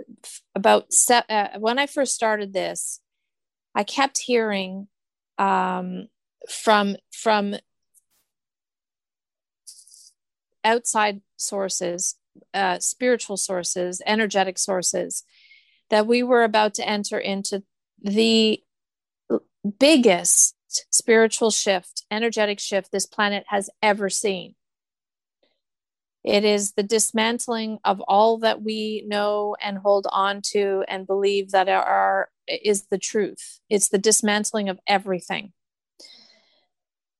[0.54, 3.00] about se- uh, when I first started this,
[3.74, 4.88] I kept hearing
[5.38, 6.08] um,
[6.48, 7.54] from from
[10.64, 12.16] outside sources,
[12.54, 15.24] uh, spiritual sources, energetic sources,
[15.90, 17.62] that we were about to enter into
[18.00, 18.62] the
[19.78, 20.54] biggest
[20.90, 24.54] spiritual shift, energetic shift this planet has ever seen.
[26.22, 31.50] It is the dismantling of all that we know and hold on to and believe
[31.52, 33.60] that are is the truth.
[33.70, 35.52] It's the dismantling of everything.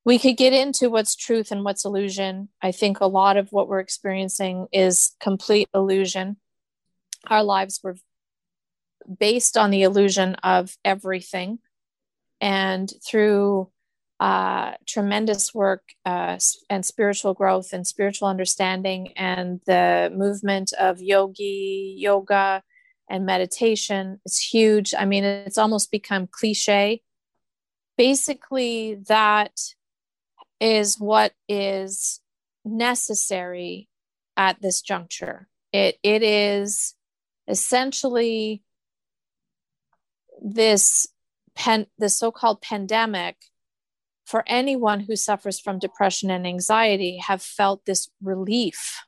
[0.05, 2.49] We could get into what's truth and what's illusion.
[2.63, 6.37] I think a lot of what we're experiencing is complete illusion.
[7.29, 7.97] Our lives were
[9.19, 11.59] based on the illusion of everything.
[12.41, 13.71] And through
[14.21, 16.39] uh, tremendous work uh,
[16.69, 22.63] and spiritual growth and spiritual understanding and the movement of yogi, yoga,
[23.09, 24.21] and meditation.
[24.27, 24.95] It's huge.
[24.97, 27.03] I mean, it's almost become cliche.
[27.97, 29.53] Basically, that
[30.61, 32.21] is what is
[32.65, 33.89] necessary
[34.37, 35.49] at this juncture.
[35.73, 36.95] It, it is
[37.49, 38.63] essentially
[40.43, 41.09] this
[41.55, 43.37] pen, the so-called pandemic
[44.27, 49.03] for anyone who suffers from depression and anxiety have felt this relief.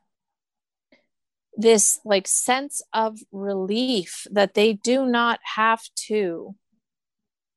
[1.56, 6.56] This like sense of relief that they do not have to.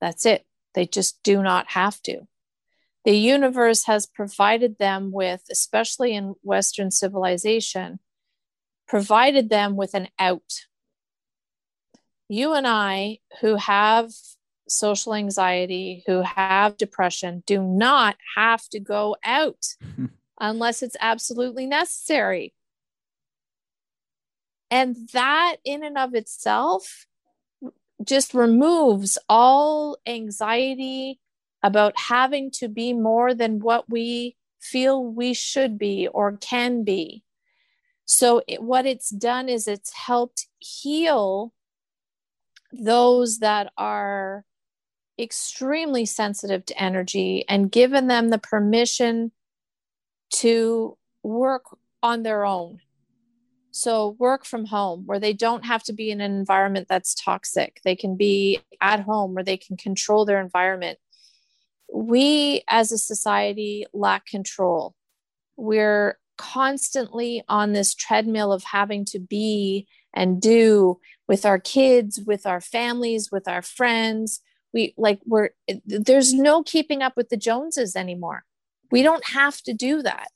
[0.02, 0.46] That's it.
[0.74, 2.28] They just do not have to
[3.06, 8.00] the universe has provided them with especially in western civilization
[8.88, 10.66] provided them with an out
[12.28, 14.12] you and i who have
[14.68, 19.66] social anxiety, who have depression, do not have to go out
[20.40, 22.54] unless it's absolutely necessary.
[24.72, 27.06] And that, in and of itself,
[28.04, 31.20] just removes all anxiety
[31.64, 37.24] about having to be more than what we feel we should be or can be.
[38.06, 41.54] So, it, what it's done is it's helped heal
[42.72, 44.46] those that are
[45.20, 49.32] extremely sensitive to energy and given them the permission
[50.30, 51.64] to work
[52.04, 52.80] on their own.
[53.72, 57.82] So, work from home where they don't have to be in an environment that's toxic.
[57.84, 60.98] They can be at home where they can control their environment.
[61.96, 64.94] We as a society lack control.
[65.56, 72.46] We're constantly on this treadmill of having to be and do with our kids, with
[72.46, 74.42] our families, with our friends,
[74.76, 75.52] we like we're
[75.86, 78.44] there's no keeping up with the joneses anymore.
[78.92, 80.32] We don't have to do that.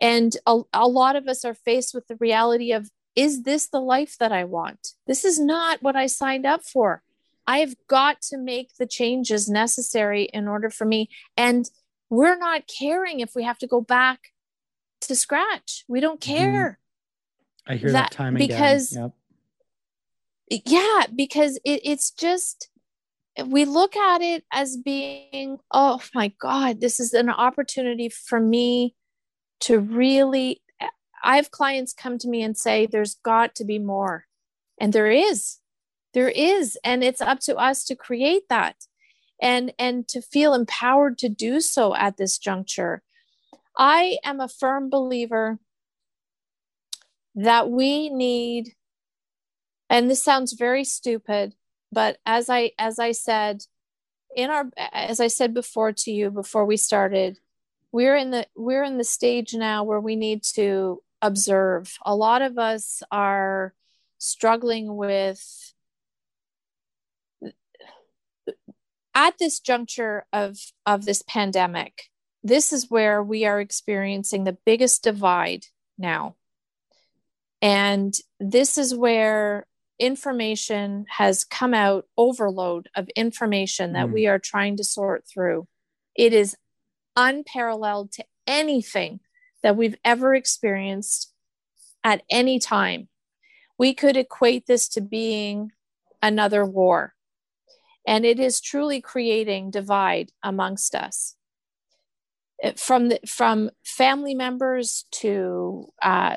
[0.00, 3.80] And a, a lot of us are faced with the reality of is this the
[3.80, 4.92] life that i want?
[5.08, 7.02] This is not what i signed up for
[7.48, 11.70] i have got to make the changes necessary in order for me and
[12.10, 14.32] we're not caring if we have to go back
[15.00, 16.36] to scratch we don't mm-hmm.
[16.36, 16.78] care
[17.66, 17.72] mm-hmm.
[17.72, 19.12] i hear that, that time because yep.
[20.64, 22.70] yeah because it, it's just
[23.46, 28.94] we look at it as being, oh my God, this is an opportunity for me
[29.60, 30.62] to really.
[31.22, 34.26] I have clients come to me and say, there's got to be more.
[34.80, 35.58] And there is.
[36.14, 36.78] There is.
[36.84, 38.76] And it's up to us to create that
[39.40, 43.02] and and to feel empowered to do so at this juncture.
[43.76, 45.58] I am a firm believer
[47.34, 48.74] that we need
[49.88, 51.54] and this sounds very stupid
[51.92, 53.62] but as i as i said
[54.34, 57.38] in our as i said before to you before we started
[57.92, 62.42] we're in the we're in the stage now where we need to observe a lot
[62.42, 63.72] of us are
[64.18, 65.74] struggling with
[69.18, 70.56] at this juncture of
[70.86, 72.04] of this pandemic
[72.44, 75.64] this is where we are experiencing the biggest divide
[75.98, 76.36] now
[77.60, 79.66] and this is where
[79.98, 84.12] information has come out overload of information that mm.
[84.12, 85.66] we are trying to sort through
[86.14, 86.56] it is
[87.16, 89.18] unparalleled to anything
[89.64, 91.32] that we've ever experienced
[92.04, 93.08] at any time
[93.76, 95.70] we could equate this to being
[96.20, 97.14] another war.
[98.08, 101.36] And it is truly creating divide amongst us.
[102.76, 106.36] From the, from family members to uh,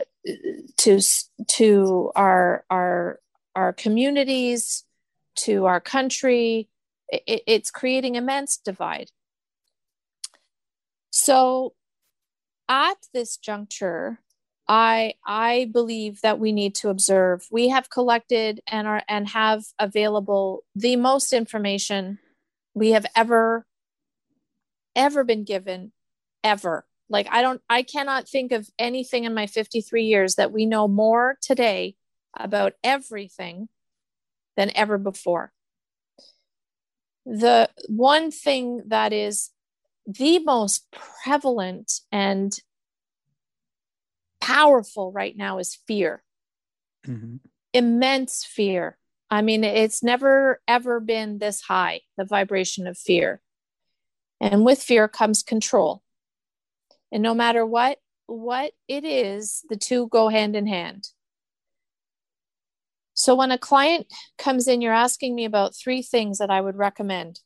[0.77, 0.99] to
[1.47, 3.19] to our our
[3.55, 4.83] our communities
[5.37, 6.67] to our country,
[7.07, 9.09] it, it's creating immense divide.
[11.09, 11.73] So,
[12.67, 14.19] at this juncture,
[14.71, 17.45] I I believe that we need to observe.
[17.51, 22.19] We have collected and are and have available the most information
[22.73, 23.65] we have ever
[24.95, 25.91] ever been given
[26.41, 26.85] ever.
[27.09, 30.87] Like I don't I cannot think of anything in my 53 years that we know
[30.87, 31.97] more today
[32.39, 33.67] about everything
[34.55, 35.51] than ever before.
[37.25, 39.49] The one thing that is
[40.07, 40.85] the most
[41.25, 42.57] prevalent and
[44.41, 46.23] powerful right now is fear.
[47.07, 47.37] Mm-hmm.
[47.73, 48.97] Immense fear.
[49.29, 53.41] I mean, it's never ever been this high, the vibration of fear.
[54.41, 56.01] And with fear comes control.
[57.11, 61.09] And no matter what what it is, the two go hand in hand.
[63.13, 66.77] So when a client comes in, you're asking me about three things that I would
[66.77, 67.39] recommend.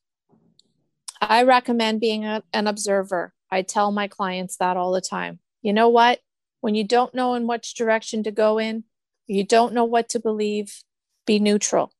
[1.20, 3.34] I recommend being a, an observer.
[3.52, 5.40] I tell my clients that all the time.
[5.62, 6.20] You know what?
[6.66, 8.86] When you don't know in which direction to go in,
[9.28, 10.82] you don't know what to believe,
[11.28, 11.94] be neutral,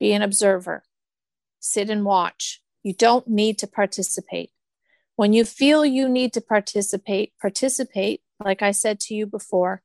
[0.00, 0.84] be an observer,
[1.60, 2.62] sit and watch.
[2.82, 4.50] You don't need to participate.
[5.16, 9.82] When you feel you need to participate, participate, like I said to you before,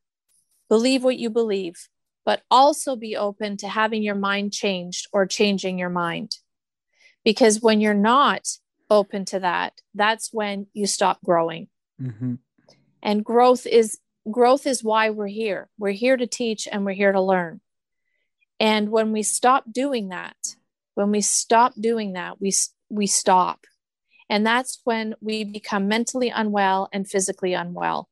[0.70, 1.86] believe what you believe,
[2.24, 6.36] but also be open to having your mind changed or changing your mind.
[7.22, 8.48] Because when you're not
[8.88, 11.68] open to that, that's when you stop growing.
[12.00, 12.36] Mm-hmm
[13.02, 13.98] and growth is
[14.30, 15.68] growth is why we're here.
[15.78, 17.60] We're here to teach and we're here to learn.
[18.58, 20.36] And when we stop doing that
[20.94, 22.52] when we stop doing that we
[22.90, 23.64] we stop.
[24.28, 28.08] And that's when we become mentally unwell and physically unwell.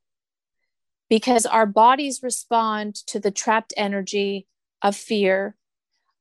[1.07, 4.47] Because our bodies respond to the trapped energy
[4.81, 5.55] of fear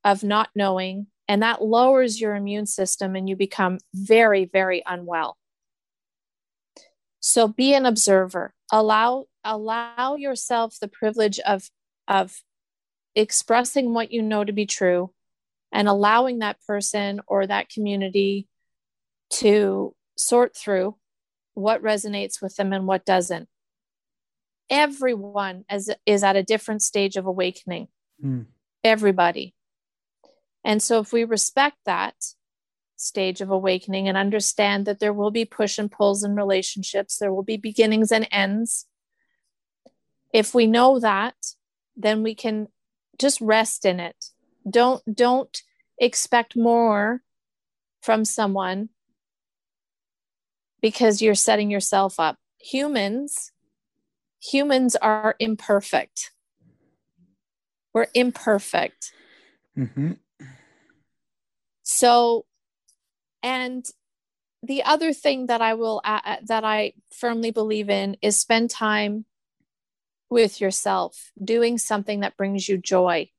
[0.04, 5.36] of not knowing and that lowers your immune system and you become very very unwell
[7.20, 8.54] so be an observer.
[8.70, 11.68] Allow allow yourself the privilege of
[12.06, 12.42] of
[13.14, 15.12] expressing what you know to be true
[15.72, 18.46] and allowing that person or that community
[19.30, 20.96] to sort through
[21.54, 23.48] what resonates with them and what doesn't.
[24.70, 27.88] Everyone is, is at a different stage of awakening.
[28.24, 28.46] Mm.
[28.82, 29.54] everybody.
[30.64, 32.14] And so if we respect that
[33.00, 37.32] stage of awakening and understand that there will be push and pulls in relationships, there
[37.32, 38.86] will be beginnings and ends.
[40.32, 41.36] If we know that,
[41.96, 42.68] then we can
[43.18, 44.26] just rest in it.
[44.68, 45.62] Don't don't
[45.98, 47.22] expect more
[48.02, 48.90] from someone
[50.80, 52.36] because you're setting yourself up.
[52.60, 53.52] Humans
[54.40, 56.32] humans are imperfect.
[57.92, 59.12] We're imperfect.
[59.76, 60.12] Mm-hmm.
[61.82, 62.44] So
[63.42, 63.84] and
[64.62, 69.24] the other thing that I will uh, that I firmly believe in is spend time
[70.30, 73.30] with yourself, doing something that brings you joy.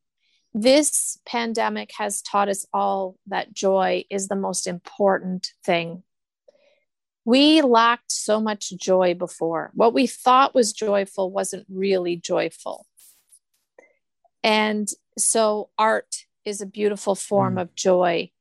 [0.54, 6.04] This pandemic has taught us all that joy is the most important thing.
[7.26, 9.72] We lacked so much joy before.
[9.76, 12.88] What we thought was joyful wasn't really joyful.
[14.41, 14.88] And
[15.18, 17.62] so, art is a beautiful form mm.
[17.62, 18.32] of joy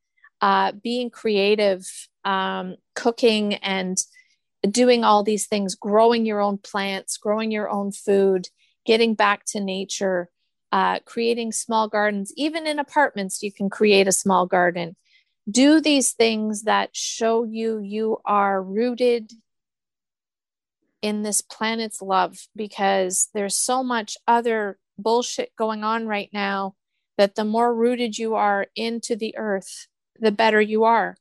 [0.41, 1.87] uh, being creative,
[2.25, 3.99] um, cooking, and
[4.69, 8.49] doing all these things, growing your own plants, growing your own food,
[8.85, 10.29] getting back to nature,
[10.73, 12.33] uh, creating small gardens.
[12.37, 14.97] Even in apartments, you can create a small garden.
[15.51, 19.33] Do these things that show you you are rooted
[21.01, 26.75] in this planet's love because there's so much other bullshit going on right now
[27.17, 29.87] that the more rooted you are into the earth,
[30.19, 31.17] the better you are.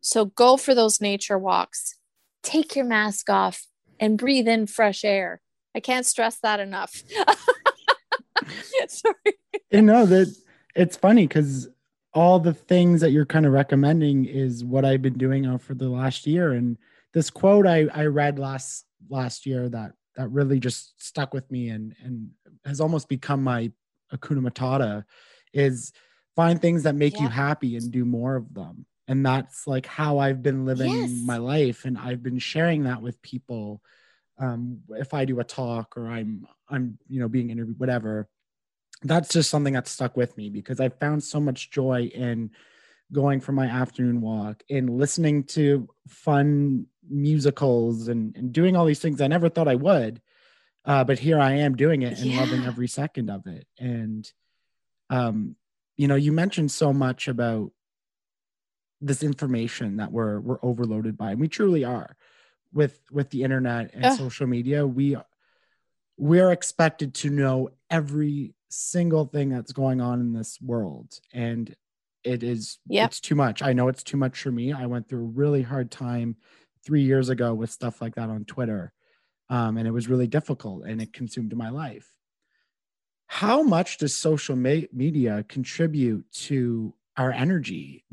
[0.00, 1.96] So go for those nature walks.
[2.42, 3.66] Take your mask off
[3.98, 5.40] and breathe in fresh air.
[5.74, 7.02] I can't stress that enough.
[8.88, 9.14] Sorry.
[9.70, 10.34] You know that
[10.74, 11.68] it's funny because
[12.14, 15.88] all the things that you're kind of recommending is what I've been doing for the
[15.88, 16.52] last year.
[16.52, 16.78] And
[17.12, 21.68] this quote I, I read last last year that that really just stuck with me
[21.70, 22.30] and and
[22.64, 23.70] has almost become my
[24.12, 25.04] Hakuna Matata
[25.52, 25.92] is
[26.36, 27.22] find things that make yeah.
[27.22, 31.10] you happy and do more of them and that's like how i've been living yes.
[31.24, 33.82] my life and i've been sharing that with people
[34.38, 38.28] um, if i do a talk or i'm i'm you know being interviewed whatever
[39.02, 42.50] that's just something that stuck with me because I found so much joy in
[43.12, 48.98] going for my afternoon walk and listening to fun musicals and, and doing all these
[48.98, 50.20] things I never thought I would.
[50.84, 52.40] Uh, but here I am doing it and yeah.
[52.40, 53.66] loving every second of it.
[53.78, 54.30] And,
[55.10, 55.56] um,
[55.96, 57.70] you know, you mentioned so much about
[59.00, 62.16] this information that we're we're overloaded by, and we truly are
[62.72, 64.86] with with the internet and social media.
[64.86, 65.16] We
[66.18, 71.74] we're expected to know every single thing that's going on in this world, and
[72.24, 73.10] it is yep.
[73.10, 73.62] it's too much.
[73.62, 74.72] I know it's too much for me.
[74.72, 76.36] I went through a really hard time
[76.84, 78.92] three years ago with stuff like that on Twitter,
[79.48, 82.10] um, and it was really difficult, and it consumed my life.
[83.26, 88.04] How much does social me- media contribute to our energy?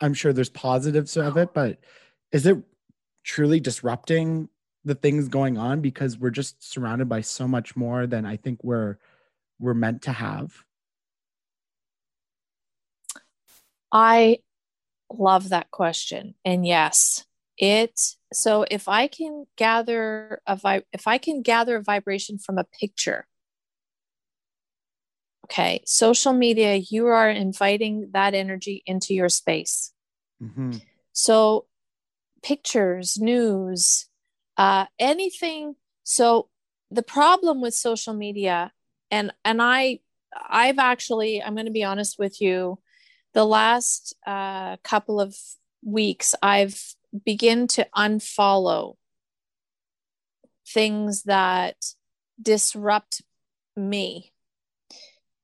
[0.00, 1.78] I'm sure there's positives of it, but
[2.32, 2.58] is it
[3.24, 4.48] truly disrupting
[4.84, 8.62] the things going on because we're just surrounded by so much more than I think
[8.62, 8.98] we're
[9.58, 10.64] we're meant to have?
[13.90, 14.38] I
[15.10, 16.34] love that question.
[16.44, 17.24] And yes,
[17.58, 17.98] it
[18.32, 22.64] so if I can gather a vi- if I can gather a vibration from a
[22.64, 23.26] picture,
[25.46, 29.92] okay, social media, you are inviting that energy into your space.
[30.42, 30.78] Mm-hmm.
[31.12, 31.66] So
[32.42, 34.08] pictures, news,
[34.56, 35.76] uh, anything.
[36.02, 36.48] So
[36.90, 38.72] the problem with social media,
[39.10, 40.00] and and I
[40.48, 42.78] I've actually I'm going to be honest with you
[43.32, 45.36] the last uh, couple of
[45.84, 46.80] weeks, I've
[47.24, 48.96] begin to unfollow
[50.66, 51.76] things that
[52.40, 53.22] disrupt
[53.76, 54.32] me.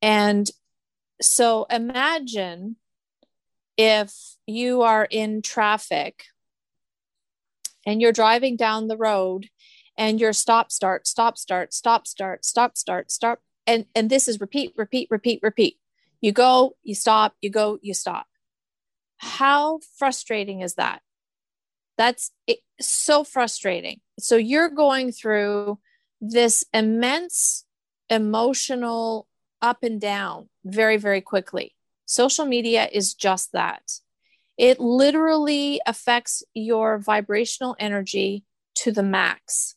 [0.03, 0.51] And
[1.21, 2.77] so imagine
[3.79, 4.13] if
[4.47, 6.25] you are in traffic
[7.87, 9.49] and you're driving down the road
[9.97, 14.41] and you're stop start stop start stop start stop start stop and and this is
[14.41, 15.79] repeat repeat repeat repeat
[16.23, 18.27] you go, you stop, you go, you stop.
[19.17, 21.03] How frustrating is that?
[21.99, 24.01] That's it, so frustrating.
[24.21, 25.79] So you're going through
[26.21, 27.65] this immense
[28.09, 29.27] emotional
[29.63, 31.75] up and down very, very quickly.
[32.05, 33.83] Social media is just that.
[34.59, 38.45] It literally affects your vibrational energy
[38.77, 39.77] to the max.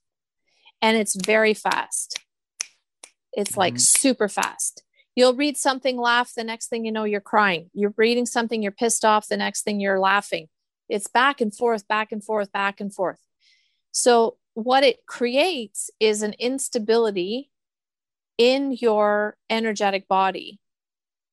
[0.81, 2.19] And it's very fast.
[3.31, 3.59] It's mm-hmm.
[3.59, 4.83] like super fast.
[5.15, 6.33] You'll read something, laugh.
[6.35, 7.69] The next thing you know, you're crying.
[7.73, 9.27] You're reading something, you're pissed off.
[9.27, 10.49] The next thing you're laughing.
[10.89, 13.19] It's back and forth, back and forth, back and forth.
[13.91, 17.49] So, what it creates is an instability
[18.37, 20.59] in your energetic body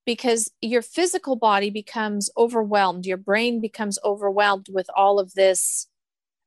[0.04, 3.06] because your physical body becomes overwhelmed.
[3.06, 5.86] Your brain becomes overwhelmed with all of this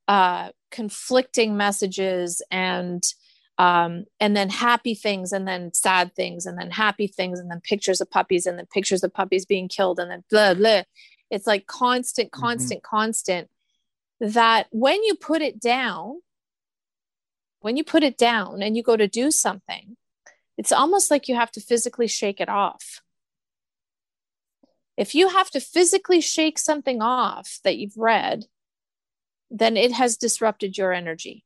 [0.07, 3.03] uh, conflicting messages and
[3.57, 7.61] um, and then happy things and then sad things and then happy things and then
[7.61, 10.81] pictures of puppies and then pictures of puppies being killed and then blah blah
[11.31, 12.41] it's like constant mm-hmm.
[12.41, 12.95] constant mm-hmm.
[12.95, 13.49] constant
[14.19, 16.19] that when you put it down
[17.61, 19.95] when you put it down and you go to do something
[20.57, 23.01] it's almost like you have to physically shake it off.
[24.97, 28.45] If you have to physically shake something off that you've read
[29.51, 31.43] then it has disrupted your energy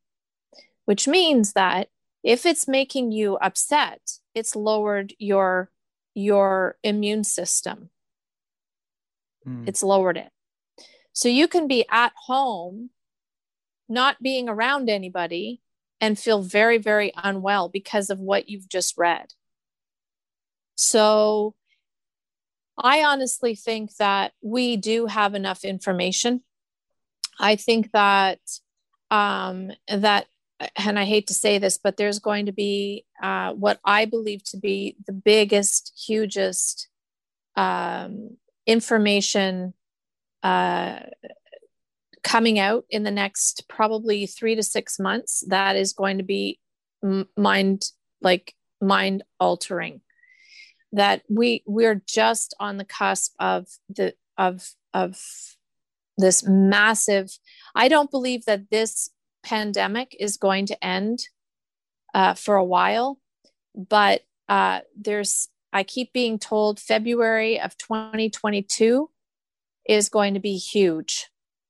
[0.85, 1.89] which means that
[2.23, 3.99] if it's making you upset
[4.33, 5.69] it's lowered your
[6.15, 7.89] your immune system.
[9.47, 9.67] Mm.
[9.67, 10.31] it's lowered it.
[11.13, 12.89] So you can be at home
[13.87, 15.61] not being around anybody
[16.01, 19.33] and feel very very unwell because of what you've just read.
[20.75, 21.55] So
[22.81, 26.41] i honestly think that we do have enough information.
[27.39, 28.39] I think that
[29.11, 30.27] um, that
[30.75, 34.43] and I hate to say this, but there's going to be uh, what I believe
[34.45, 36.89] to be the biggest, hugest
[37.55, 39.73] um, information
[40.43, 40.99] uh,
[42.23, 45.43] coming out in the next probably three to six months.
[45.47, 46.59] That is going to be
[47.37, 47.83] mind
[48.21, 50.01] like mind altering.
[50.91, 55.19] That we we're just on the cusp of the of of
[56.17, 57.37] this massive.
[57.75, 59.09] I don't believe that this
[59.43, 61.19] pandemic is going to end
[62.13, 63.19] uh, for a while,
[63.75, 69.09] but uh, there's I keep being told February of 2022
[69.87, 71.27] is going to be huge,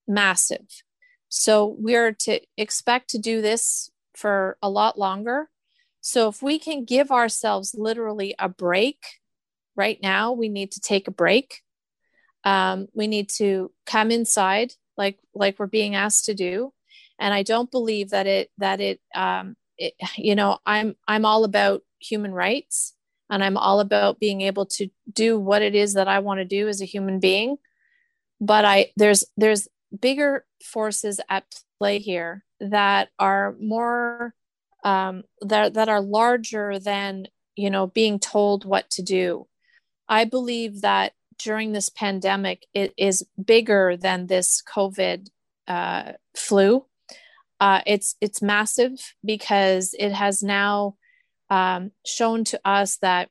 [0.09, 0.83] massive.
[1.29, 5.49] So we're to expect to do this for a lot longer.
[6.01, 8.97] So if we can give ourselves literally a break
[9.75, 11.61] right now, we need to take a break.
[12.43, 16.73] Um, we need to come inside like like we're being asked to do
[17.19, 21.45] and i don't believe that it that it um it, you know i'm i'm all
[21.45, 22.95] about human rights
[23.29, 26.45] and I'm all about being able to do what it is that I want to
[26.45, 27.57] do as a human being.
[28.41, 29.67] But I there's there's
[29.97, 31.45] bigger forces at
[31.79, 34.33] play here that are more
[34.83, 39.47] um, that that are larger than you know being told what to do.
[40.07, 45.29] I believe that during this pandemic, it is bigger than this COVID
[45.67, 46.85] uh, flu.
[47.59, 50.95] Uh, it's it's massive because it has now
[51.49, 53.29] um, shown to us that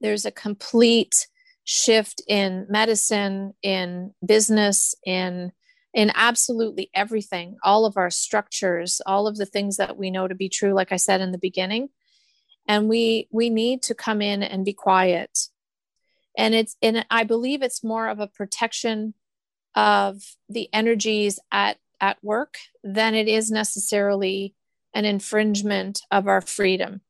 [0.00, 1.28] there's a complete
[1.64, 5.52] shift in medicine, in business, in
[5.94, 10.34] in absolutely everything, all of our structures, all of the things that we know to
[10.34, 11.88] be true, like I said in the beginning.
[12.66, 15.48] And we we need to come in and be quiet.
[16.36, 19.14] And it's and I believe it's more of a protection
[19.76, 24.54] of the energies at at work than it is necessarily
[24.94, 27.02] an infringement of our freedom.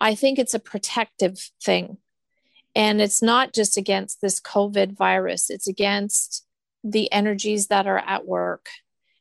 [0.00, 1.98] I think it's a protective thing.
[2.76, 6.44] And it's not just against this COVID virus, it's against
[6.84, 8.68] the energies that are at work.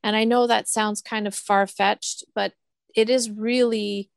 [0.04, 2.54] And I know that sounds kind of far fetched, but
[2.96, 4.12] it is really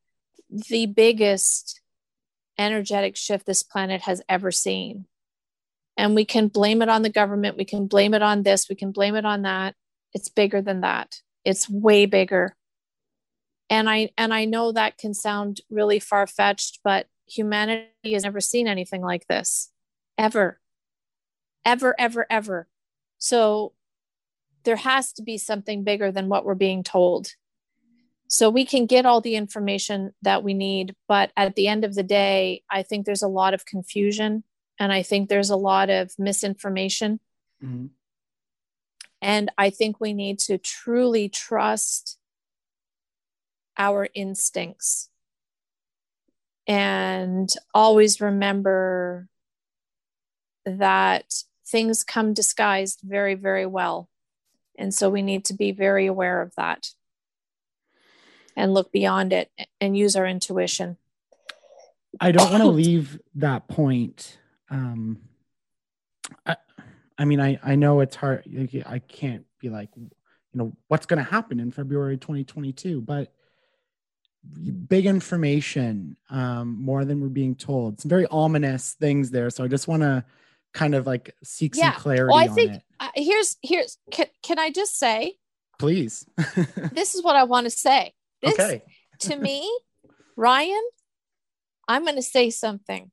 [0.50, 1.80] the biggest
[2.58, 5.06] energetic shift this planet has ever seen.
[5.96, 8.74] And we can blame it on the government, we can blame it on this, we
[8.74, 9.74] can blame it on that.
[10.12, 11.20] It's bigger than that.
[11.44, 12.56] It's way bigger
[13.68, 18.68] and i and i know that can sound really far-fetched but humanity has never seen
[18.68, 19.70] anything like this
[20.16, 20.60] ever
[21.64, 22.68] ever ever ever
[23.18, 23.72] so
[24.64, 27.28] there has to be something bigger than what we're being told
[28.28, 31.94] so we can get all the information that we need but at the end of
[31.94, 34.42] the day i think there's a lot of confusion
[34.78, 37.20] and i think there's a lot of misinformation
[37.62, 37.86] mm-hmm.
[39.22, 42.18] and i think we need to truly trust
[43.78, 45.10] our instincts
[46.66, 49.28] and always remember
[50.64, 51.32] that
[51.66, 54.08] things come disguised very, very well.
[54.78, 56.90] And so we need to be very aware of that
[58.54, 59.50] and look beyond it
[59.80, 60.96] and use our intuition.
[62.20, 64.38] I don't want to leave that point.
[64.70, 65.18] Um,
[66.44, 66.56] I,
[67.18, 68.44] I mean, I, I know it's hard.
[68.86, 70.10] I can't be like, you
[70.54, 73.32] know, what's going to happen in February 2022, but
[74.88, 78.00] big information um, more than we're being told.
[78.00, 79.50] Some very ominous things there.
[79.50, 80.24] So I just want to
[80.72, 81.92] kind of like seek yeah.
[81.92, 82.32] some clarity.
[82.32, 85.36] Well, I think uh, here's here's can, can I just say,
[85.78, 86.26] please.
[86.92, 88.12] this is what I want to say.
[88.42, 88.82] This, okay.
[89.20, 89.70] to me,
[90.36, 90.82] Ryan,
[91.88, 93.10] I'm going to say something.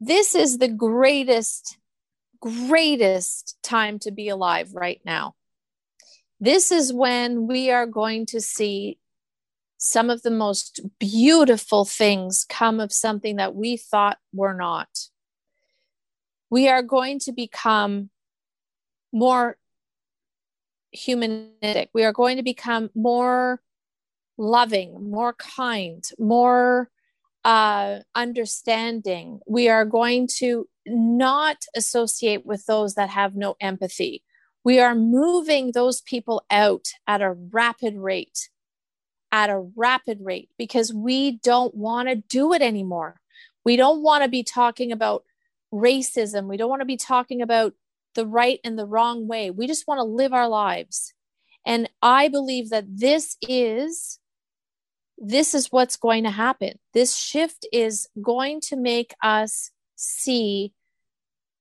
[0.00, 1.78] This is the greatest,
[2.40, 5.34] greatest time to be alive right now.
[6.40, 8.98] This is when we are going to see
[9.78, 14.88] some of the most beautiful things come of something that we thought were not.
[16.52, 18.10] We are going to become
[19.10, 19.56] more
[20.90, 21.88] humanistic.
[21.94, 23.62] We are going to become more
[24.36, 26.90] loving, more kind, more
[27.42, 29.40] uh, understanding.
[29.46, 34.22] We are going to not associate with those that have no empathy.
[34.62, 38.50] We are moving those people out at a rapid rate
[39.34, 43.18] at a rapid rate because we don't want to do it anymore.
[43.64, 45.24] We don't want to be talking about
[45.72, 46.48] racism.
[46.48, 47.74] We don't want to be talking about
[48.14, 49.50] the right and the wrong way.
[49.50, 51.14] We just want to live our lives.
[51.64, 54.18] And I believe that this is
[55.24, 56.78] this is what's going to happen.
[56.94, 60.72] This shift is going to make us see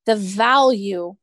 [0.08, 1.16] the value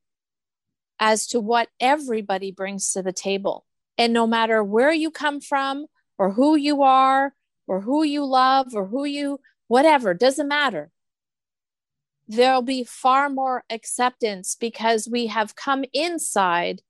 [1.01, 3.65] as to what everybody brings to the table.
[3.97, 5.87] And no matter where you come from,
[6.19, 7.33] or who you are
[7.67, 10.91] or who you love or who you whatever doesn't matter
[12.29, 16.83] there'll be far more acceptance because we have come inside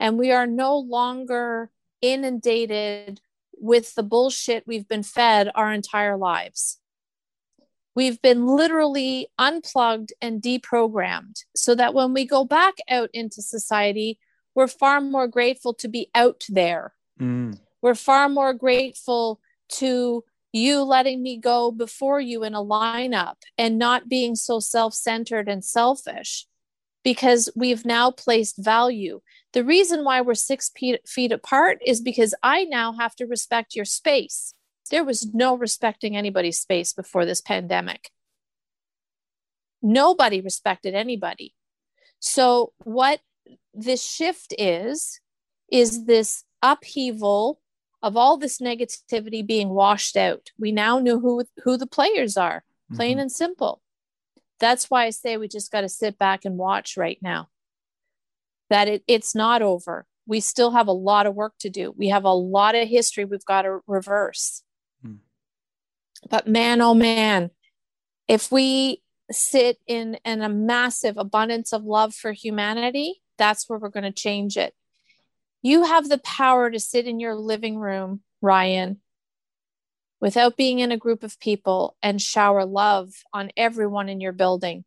[0.00, 1.70] and we are no longer
[2.02, 3.20] inundated
[3.56, 6.78] with the bullshit we've been fed our entire lives.
[7.94, 14.18] We've been literally unplugged and deprogrammed so that when we go back out into society,
[14.54, 16.94] we're far more grateful to be out there.
[17.20, 17.58] Mm.
[17.82, 19.40] We're far more grateful
[19.72, 24.94] to you letting me go before you in a lineup and not being so self
[24.94, 26.46] centered and selfish
[27.04, 29.20] because we've now placed value.
[29.52, 30.70] The reason why we're six
[31.06, 34.54] feet apart is because I now have to respect your space.
[34.90, 38.10] There was no respecting anybody's space before this pandemic.
[39.82, 41.54] Nobody respected anybody.
[42.18, 43.20] So, what
[43.72, 45.20] this shift is,
[45.72, 47.60] is this upheaval
[48.02, 50.50] of all this negativity being washed out.
[50.58, 53.20] We now know who who the players are, plain mm-hmm.
[53.20, 53.82] and simple.
[54.58, 57.48] That's why I say we just got to sit back and watch right now.
[58.68, 60.06] That it, it's not over.
[60.26, 61.92] We still have a lot of work to do.
[61.96, 64.62] We have a lot of history we've got to reverse.
[65.04, 65.18] Mm.
[66.28, 67.50] But man, oh man,
[68.28, 73.88] if we sit in, in a massive abundance of love for humanity, that's where we're
[73.88, 74.74] going to change it.
[75.62, 79.00] You have the power to sit in your living room, Ryan,
[80.20, 84.84] without being in a group of people and shower love on everyone in your building.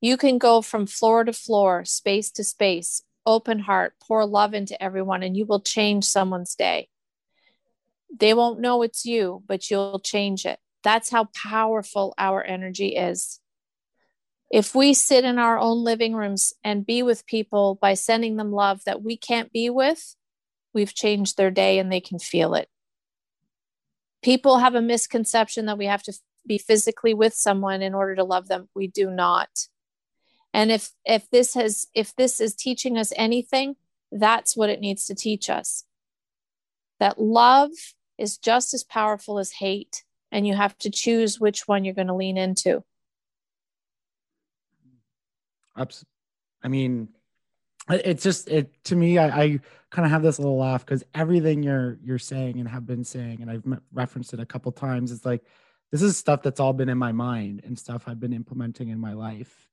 [0.00, 4.80] You can go from floor to floor, space to space, open heart, pour love into
[4.82, 6.88] everyone, and you will change someone's day.
[8.16, 10.58] They won't know it's you, but you'll change it.
[10.82, 13.39] That's how powerful our energy is.
[14.50, 18.50] If we sit in our own living rooms and be with people by sending them
[18.50, 20.16] love that we can't be with,
[20.74, 22.68] we've changed their day and they can feel it.
[24.22, 26.12] People have a misconception that we have to
[26.46, 28.68] be physically with someone in order to love them.
[28.74, 29.68] We do not.
[30.52, 33.76] And if if this has if this is teaching us anything,
[34.10, 35.84] that's what it needs to teach us.
[36.98, 37.70] That love
[38.18, 42.08] is just as powerful as hate and you have to choose which one you're going
[42.08, 42.84] to lean into.
[45.76, 47.08] I mean,
[47.88, 49.18] it's just it to me.
[49.18, 49.60] I, I
[49.90, 53.42] kind of have this little laugh because everything you're you're saying and have been saying,
[53.42, 55.12] and I've referenced it a couple times.
[55.12, 55.42] It's like
[55.90, 59.00] this is stuff that's all been in my mind and stuff I've been implementing in
[59.00, 59.68] my life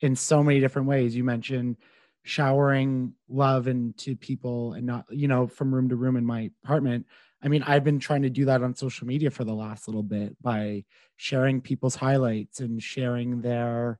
[0.00, 1.14] in so many different ways.
[1.14, 1.76] You mentioned
[2.22, 7.06] showering love into people and not, you know, from room to room in my apartment.
[7.42, 10.02] I mean, I've been trying to do that on social media for the last little
[10.02, 10.84] bit by
[11.16, 13.98] sharing people's highlights and sharing their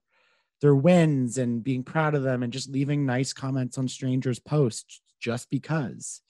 [0.61, 5.01] their wins and being proud of them and just leaving nice comments on strangers posts
[5.21, 6.21] just because.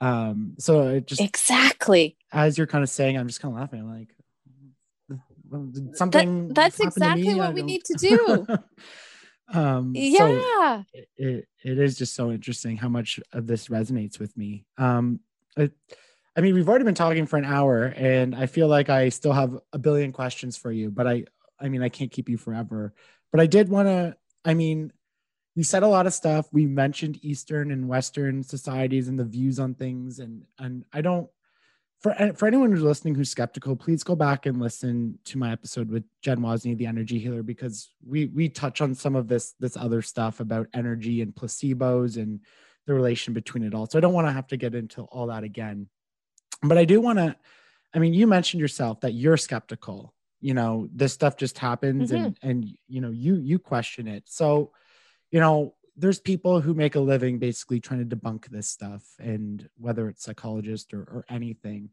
[0.00, 2.16] Um so it just exactly.
[2.32, 4.08] as you're kind of saying i'm just kind of laughing like
[5.94, 8.46] something that, that's exactly what we need to do.
[9.54, 10.82] Um yeah.
[10.82, 14.66] so it, it is just so interesting how much of this resonates with me.
[14.76, 15.20] Um
[15.56, 15.72] it,
[16.36, 19.32] i mean we've already been talking for an hour and i feel like i still
[19.32, 21.24] have a billion questions for you but i
[21.58, 22.92] i mean i can't keep you forever
[23.36, 24.16] but I did want to,
[24.46, 24.94] I mean,
[25.54, 26.48] you said a lot of stuff.
[26.52, 30.20] We mentioned Eastern and Western societies and the views on things.
[30.20, 31.28] And, and I don't,
[32.00, 35.90] for, for anyone who's listening who's skeptical, please go back and listen to my episode
[35.90, 39.76] with Jen Wozni, the energy healer, because we, we touch on some of this, this
[39.76, 42.40] other stuff about energy and placebos and
[42.86, 43.86] the relation between it all.
[43.86, 45.88] So I don't want to have to get into all that again,
[46.62, 47.36] but I do want to,
[47.94, 52.24] I mean, you mentioned yourself that you're skeptical you know this stuff just happens mm-hmm.
[52.24, 54.24] and and you know you you question it.
[54.26, 54.72] So
[55.30, 59.66] you know there's people who make a living basically trying to debunk this stuff and
[59.78, 61.90] whether it's psychologist or, or anything.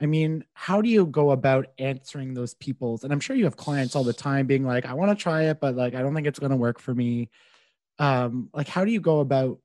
[0.00, 3.56] I mean how do you go about answering those people's and i'm sure you have
[3.56, 6.12] clients all the time being like i want to try it but like i don't
[6.12, 7.30] think it's going to work for me.
[7.98, 9.58] Um like how do you go about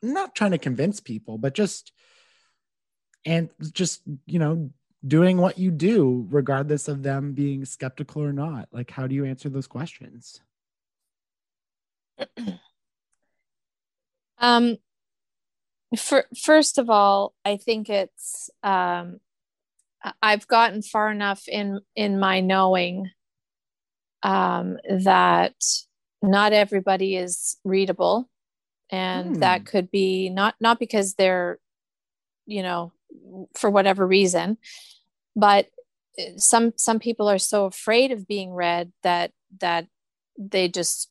[0.00, 1.92] not trying to convince people but just
[3.24, 4.70] and just you know
[5.06, 8.68] doing what you do, regardless of them being skeptical or not?
[8.72, 10.40] Like, how do you answer those questions?
[14.38, 14.76] um,
[15.96, 19.20] for, first of all, I think it's um,
[20.22, 23.10] I've gotten far enough in in my knowing
[24.22, 25.54] um, that
[26.22, 28.28] not everybody is readable,
[28.90, 29.40] and hmm.
[29.40, 31.58] that could be not not because they're
[32.46, 32.92] you know
[33.54, 34.58] for whatever reason
[35.36, 35.66] but
[36.18, 39.86] uh, some some people are so afraid of being read that that
[40.36, 41.10] they just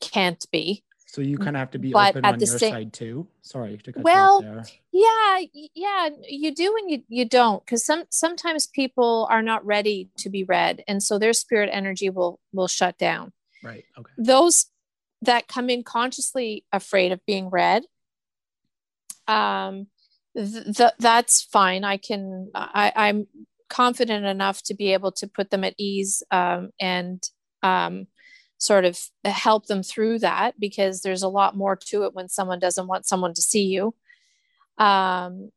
[0.00, 2.92] can't be so you kind of have to be but open on your same, side
[2.92, 3.26] too.
[3.42, 5.40] Sorry to cut well, you off there.
[5.42, 10.08] Yeah, yeah, you do and you you don't because some sometimes people are not ready
[10.18, 13.32] to be read, and so their spirit energy will will shut down.
[13.64, 13.84] Right.
[13.98, 14.12] Okay.
[14.18, 14.66] Those
[15.22, 17.82] that come in consciously afraid of being read,
[19.26, 19.88] um,
[20.36, 21.84] th- that's fine.
[21.84, 23.26] I can, I, I'm
[23.68, 27.22] confident enough to be able to put them at ease um, and
[27.62, 28.06] um,
[28.58, 32.58] sort of help them through that because there's a lot more to it when someone
[32.58, 33.94] doesn't want someone to see you.
[34.76, 35.50] Um,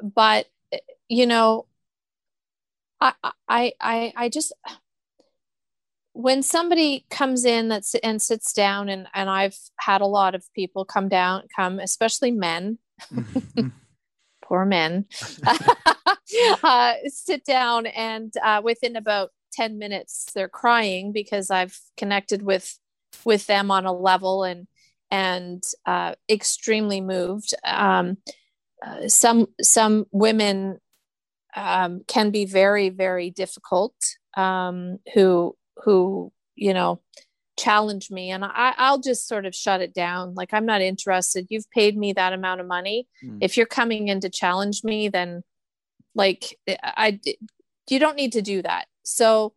[0.00, 0.46] but
[1.08, 1.66] you know,
[3.00, 3.12] I,
[3.48, 4.52] I, I, I just
[6.12, 10.44] when somebody comes in that's and sits down and and I've had a lot of
[10.52, 12.78] people come down come especially men
[13.12, 13.68] mm-hmm
[14.48, 15.04] poor men,
[16.62, 22.78] uh, sit down and uh, within about 10 minutes they're crying because I've connected with
[23.24, 24.66] with them on a level and
[25.10, 27.54] and uh, extremely moved.
[27.64, 28.18] Um,
[28.84, 30.78] uh, some some women
[31.56, 33.94] um, can be very very difficult
[34.36, 37.00] um, who who you know
[37.58, 40.34] challenge me and I, i'll just sort of shut it down.
[40.34, 41.46] Like i'm not interested.
[41.50, 43.08] You've paid me that amount of money.
[43.24, 43.38] Mm.
[43.40, 45.42] if you're coming in to challenge me then
[46.14, 47.20] like i
[47.88, 48.86] you don't need to do that.
[49.02, 49.54] So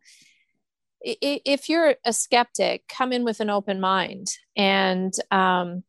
[1.04, 4.28] if you're a skeptic come in with an open mind.
[4.56, 5.82] And um,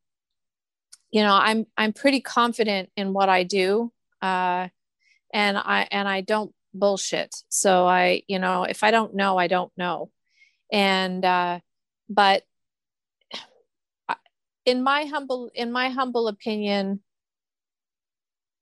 [1.14, 3.92] you know i'm i'm pretty confident in what i do
[4.22, 4.68] uh,
[5.32, 7.34] and i and i don't bullshit.
[7.50, 10.10] So i you know if i don't know i don't know.
[10.72, 11.60] And uh,
[12.14, 12.44] but
[14.66, 17.02] in my humble in my humble opinion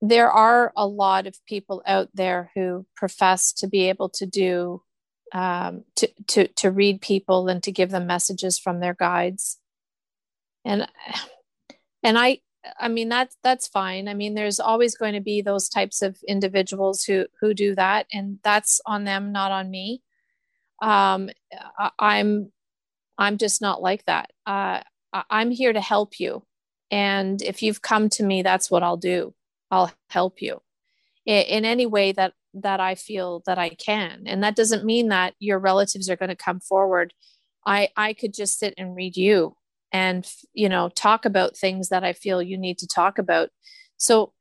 [0.00, 4.82] there are a lot of people out there who profess to be able to do
[5.32, 9.58] um, to, to to read people and to give them messages from their guides.
[10.64, 10.86] And
[12.02, 12.40] and i
[12.78, 14.08] i mean that's that's fine.
[14.08, 18.06] I mean there's always going to be those types of individuals who who do that
[18.12, 20.02] and that's on them not on me.
[20.82, 21.30] Um
[21.78, 22.52] I, i'm
[23.22, 24.80] i'm just not like that uh
[25.30, 26.42] i'm here to help you
[26.90, 29.34] and if you've come to me that's what i'll do
[29.70, 30.60] i'll help you
[31.26, 34.24] in, in any way that that I feel that I can.
[34.26, 37.14] And that doesn't mean that your relatives are going to come forward.
[37.66, 39.56] I I could just sit and read you
[39.92, 43.50] and you know talk about things that I feel you need to talk about.
[43.96, 44.32] So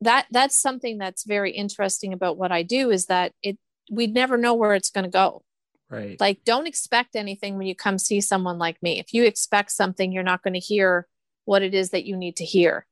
[0.00, 3.58] that that's something that's very interesting about what I do is that it
[3.90, 5.42] we never know where it's going to go.
[5.90, 6.20] Right.
[6.20, 8.98] Like don't expect anything when you come see someone like me.
[8.98, 11.06] If you expect something, you're not going to hear
[11.44, 12.86] what it is that you need to hear.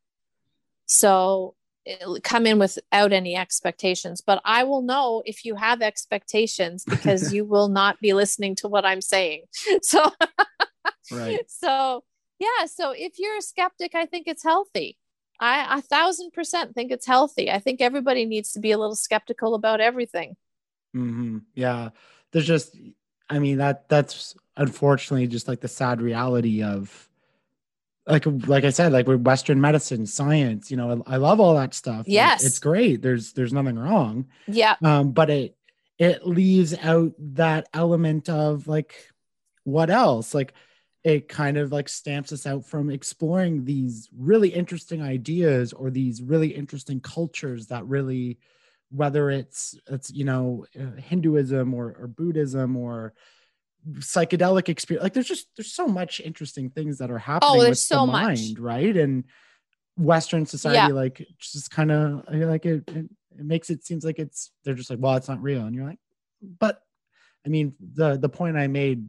[0.86, 1.56] So
[2.22, 7.44] come in without any expectations but i will know if you have expectations because you
[7.44, 9.42] will not be listening to what i'm saying
[9.82, 10.04] so
[11.12, 12.02] right so
[12.38, 14.98] yeah so if you're a skeptic i think it's healthy
[15.38, 18.96] i a thousand percent think it's healthy i think everybody needs to be a little
[18.96, 20.34] skeptical about everything
[20.94, 21.38] mm-hmm.
[21.54, 21.90] yeah
[22.36, 22.76] there's just
[23.30, 27.08] i mean that that's unfortunately just like the sad reality of
[28.06, 31.74] like like I said, like with Western medicine, science, you know, I, love all that
[31.74, 32.06] stuff.
[32.06, 33.02] Yes, like, it's great.
[33.02, 34.26] There's there's nothing wrong.
[34.46, 34.76] Yeah.
[34.82, 35.56] Um, but it
[35.98, 38.94] it leaves out that element of like
[39.64, 40.34] what else?
[40.34, 40.54] Like
[41.02, 46.22] it kind of like stamps us out from exploring these really interesting ideas or these
[46.22, 48.38] really interesting cultures that really
[48.90, 53.14] whether it's it's you know uh, hinduism or, or buddhism or
[53.98, 57.84] psychedelic experience like there's just there's so much interesting things that are happening oh, there's
[57.84, 58.58] so the mind much.
[58.58, 59.24] right and
[59.96, 60.86] western society yeah.
[60.88, 63.06] like just kind of like it, it,
[63.38, 65.86] it makes it seems like it's they're just like well it's not real and you're
[65.86, 65.98] like
[66.58, 66.80] but
[67.44, 69.06] i mean the the point i made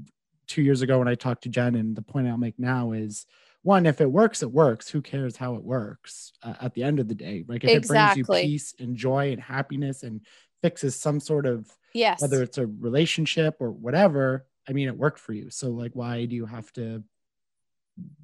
[0.48, 3.26] two years ago when i talked to jen and the point i'll make now is
[3.68, 7.00] one if it works it works who cares how it works uh, at the end
[7.00, 8.22] of the day like if exactly.
[8.22, 10.22] it brings you peace and joy and happiness and
[10.62, 15.20] fixes some sort of yes whether it's a relationship or whatever I mean, it worked
[15.20, 15.50] for you.
[15.50, 17.04] So like, why do you have to,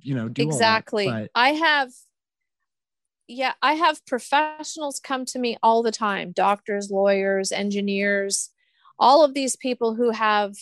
[0.01, 1.07] you know, do exactly?
[1.07, 1.91] But- I have,
[3.27, 8.49] yeah, I have professionals come to me all the time doctors, lawyers, engineers,
[8.99, 10.55] all of these people who have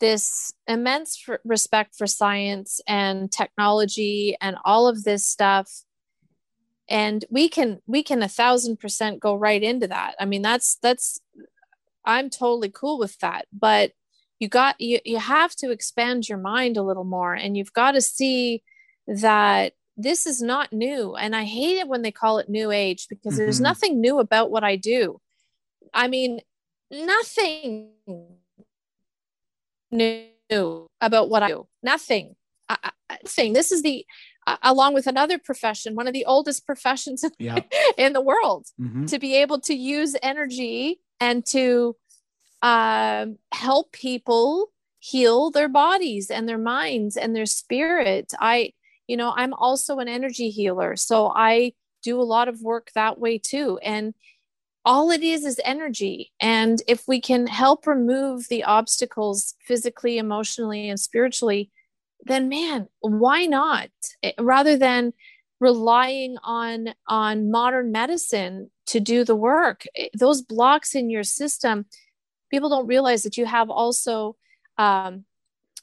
[0.00, 5.82] this immense respect for science and technology and all of this stuff.
[6.88, 10.14] And we can we can a thousand percent go right into that.
[10.18, 11.20] I mean that's that's
[12.04, 13.46] i'm totally cool with that.
[13.52, 13.92] But
[14.38, 17.92] you got you, you have to expand your mind a little more and you've got
[17.92, 18.62] to see
[19.06, 21.14] that this is not new.
[21.14, 23.42] And i hate it when they call it new age because mm-hmm.
[23.42, 25.20] there's nothing new about what i do.
[25.92, 26.40] I mean
[26.90, 27.90] nothing
[29.90, 32.34] new about what i do nothing
[32.68, 34.04] I, I, thing this is the
[34.46, 37.60] uh, along with another profession one of the oldest professions yeah.
[37.96, 39.06] in the world mm-hmm.
[39.06, 41.96] to be able to use energy and to
[42.62, 48.32] um, help people heal their bodies and their minds and their spirit.
[48.38, 48.72] I,
[49.06, 50.96] you know, I'm also an energy healer.
[50.96, 53.78] So I do a lot of work that way too.
[53.82, 54.14] And
[54.88, 56.32] all it is is energy.
[56.40, 61.70] And if we can help remove the obstacles physically, emotionally, and spiritually,
[62.24, 63.90] then man, why not?
[64.22, 65.12] Eh, rather than
[65.60, 71.84] relying on on modern medicine to do the work eh, those blocks in your system
[72.48, 74.36] people don't realize that you have also
[74.78, 75.24] um,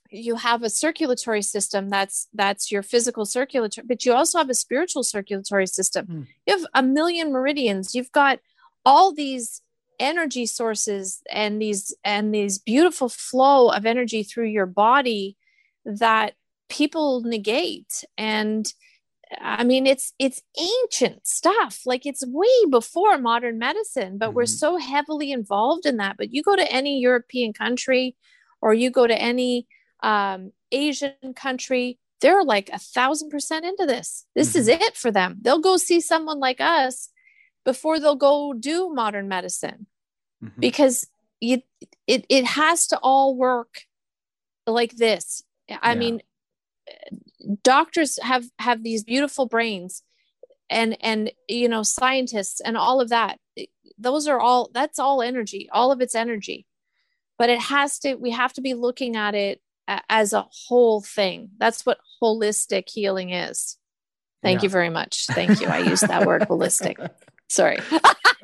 [0.10, 4.54] you have a circulatory system that's that's your physical circulatory but you also have a
[4.66, 6.28] spiritual circulatory system mm.
[6.46, 8.40] you have a million meridians you've got
[8.86, 9.62] all these
[10.00, 15.38] energy sources and these and these beautiful flow of energy through your body
[15.86, 16.34] that
[16.70, 18.74] people negate and
[19.42, 21.82] I mean, it's it's ancient stuff.
[21.86, 24.36] Like it's way before modern medicine, but mm-hmm.
[24.36, 26.16] we're so heavily involved in that.
[26.18, 28.16] But you go to any European country,
[28.62, 29.68] or you go to any
[30.04, 34.26] um, Asian country, they're like a thousand percent into this.
[34.36, 34.60] This mm-hmm.
[34.60, 35.38] is it for them.
[35.42, 37.10] They'll go see someone like us
[37.66, 39.88] before they'll go do modern medicine,
[40.44, 40.60] mm-hmm.
[40.60, 41.08] because
[41.42, 41.62] you
[42.08, 43.82] it it has to all work
[44.66, 45.44] like this.
[45.70, 46.00] I yeah.
[46.00, 46.22] mean,
[47.64, 50.04] doctors have have these beautiful brains
[50.70, 53.40] and and you know scientists and all of that
[53.98, 56.66] those are all that's all energy all of its energy
[57.38, 59.62] but it has to we have to be looking at it
[60.10, 63.78] as a whole thing that's what holistic healing is
[64.42, 64.64] thank yeah.
[64.64, 67.10] you very much thank you i used that word holistic
[67.56, 67.78] sorry.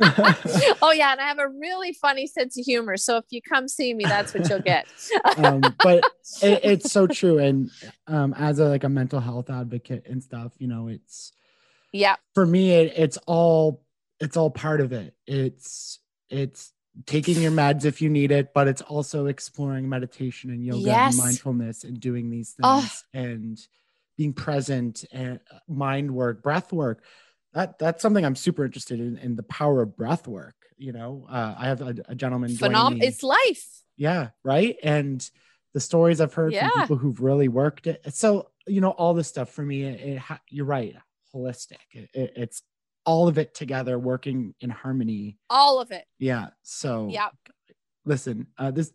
[0.82, 3.68] Oh yeah and i have a really funny sense of humor so if you come
[3.68, 4.88] see me that's what you'll get.
[5.38, 6.04] Um, but
[6.42, 7.70] it, it's so true and
[8.08, 11.32] um, as a like a mental health advocate and stuff you know it's
[11.92, 12.16] yeah.
[12.34, 13.84] for me it, it's all
[14.20, 15.16] it's all part of it.
[15.26, 16.72] It's it's
[17.06, 21.14] taking your meds if you need it but it's also exploring meditation and yoga yes.
[21.14, 22.90] and mindfulness and doing these things oh.
[23.14, 23.60] and
[24.18, 27.04] being present and uh, mind work breath work
[27.54, 30.56] that that's something I'm super interested in in the power of breath work.
[30.78, 32.56] You know, uh, I have a, a gentleman.
[32.56, 33.08] Phenomenal.
[33.08, 33.82] It's life.
[33.98, 34.30] Yeah.
[34.44, 34.78] Right.
[34.82, 35.30] And
[35.74, 36.70] the stories I've heard yeah.
[36.70, 38.04] from people who've really worked it.
[38.14, 40.96] So, you know, all this stuff for me, it, it you're right.
[41.34, 41.78] Holistic.
[41.92, 42.62] It, it, it's
[43.06, 45.38] all of it together working in harmony.
[45.50, 46.06] All of it.
[46.20, 46.48] Yeah.
[46.64, 47.30] So, yeah.
[48.06, 48.92] Listen, uh, this,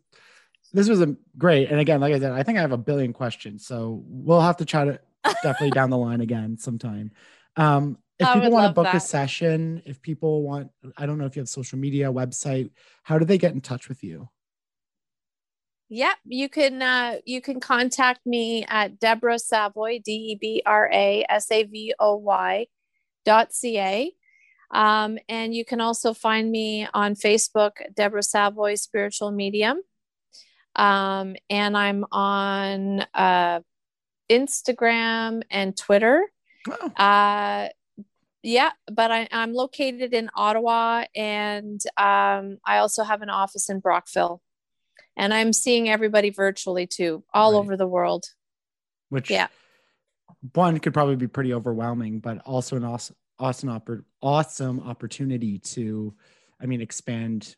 [0.73, 1.71] this was a great.
[1.71, 3.65] And again, like I said, I think I have a billion questions.
[3.65, 7.13] So we'll have to try to definitely down the line again sometime.
[7.57, 8.97] Um, if people want to book that.
[8.97, 12.71] a session, if people want, I don't know if you have social media, website,
[13.03, 14.29] how do they get in touch with you?
[15.89, 20.91] Yep, you can uh, you can contact me at Debra Savoy, D E B R
[20.93, 22.67] A S A V O Y
[23.25, 24.13] dot C A.
[24.73, 29.81] Um, and you can also find me on Facebook, Debra Savoy Spiritual Medium.
[30.75, 33.61] Um, and I'm on uh,
[34.29, 36.25] Instagram and Twitter.
[36.69, 36.89] Oh.
[36.97, 37.69] Uh,
[38.47, 43.81] yeah, but I, am located in Ottawa and um, I also have an office in
[43.81, 44.41] Brockville.
[45.17, 47.59] And I'm seeing everybody virtually too, all right.
[47.59, 48.27] over the world.
[49.09, 49.49] Which, yeah,
[50.53, 56.15] one could probably be pretty overwhelming, but also an awesome, awesome, awesome opportunity to,
[56.61, 57.57] I mean, expand,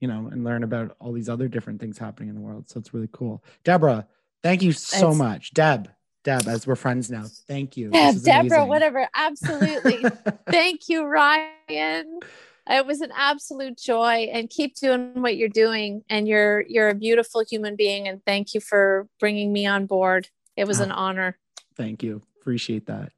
[0.00, 2.70] you know, and learn about all these other different things happening in the world.
[2.70, 3.44] So it's really cool.
[3.64, 4.06] Deborah.
[4.42, 5.52] thank you so much.
[5.52, 5.90] Deb,
[6.24, 7.24] Deb, as we're friends now.
[7.48, 7.90] Thank you.
[7.92, 8.68] Yeah, Debra, amazing.
[8.68, 9.08] whatever.
[9.14, 10.04] Absolutely.
[10.48, 12.20] Thank you, Ryan.
[12.68, 16.94] It was an absolute joy and keep doing what you're doing and you're you're a
[16.94, 20.28] beautiful human being and thank you for bringing me on board.
[20.56, 21.38] It was ah, an honor.
[21.76, 22.22] Thank you.
[22.40, 23.10] Appreciate that.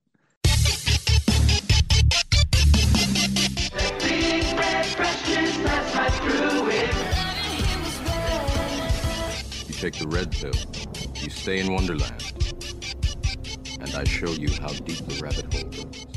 [9.66, 10.54] You take the red pill.
[11.22, 12.33] You stay in Wonderland
[13.84, 16.13] and I show you how deep the rabbit hole goes.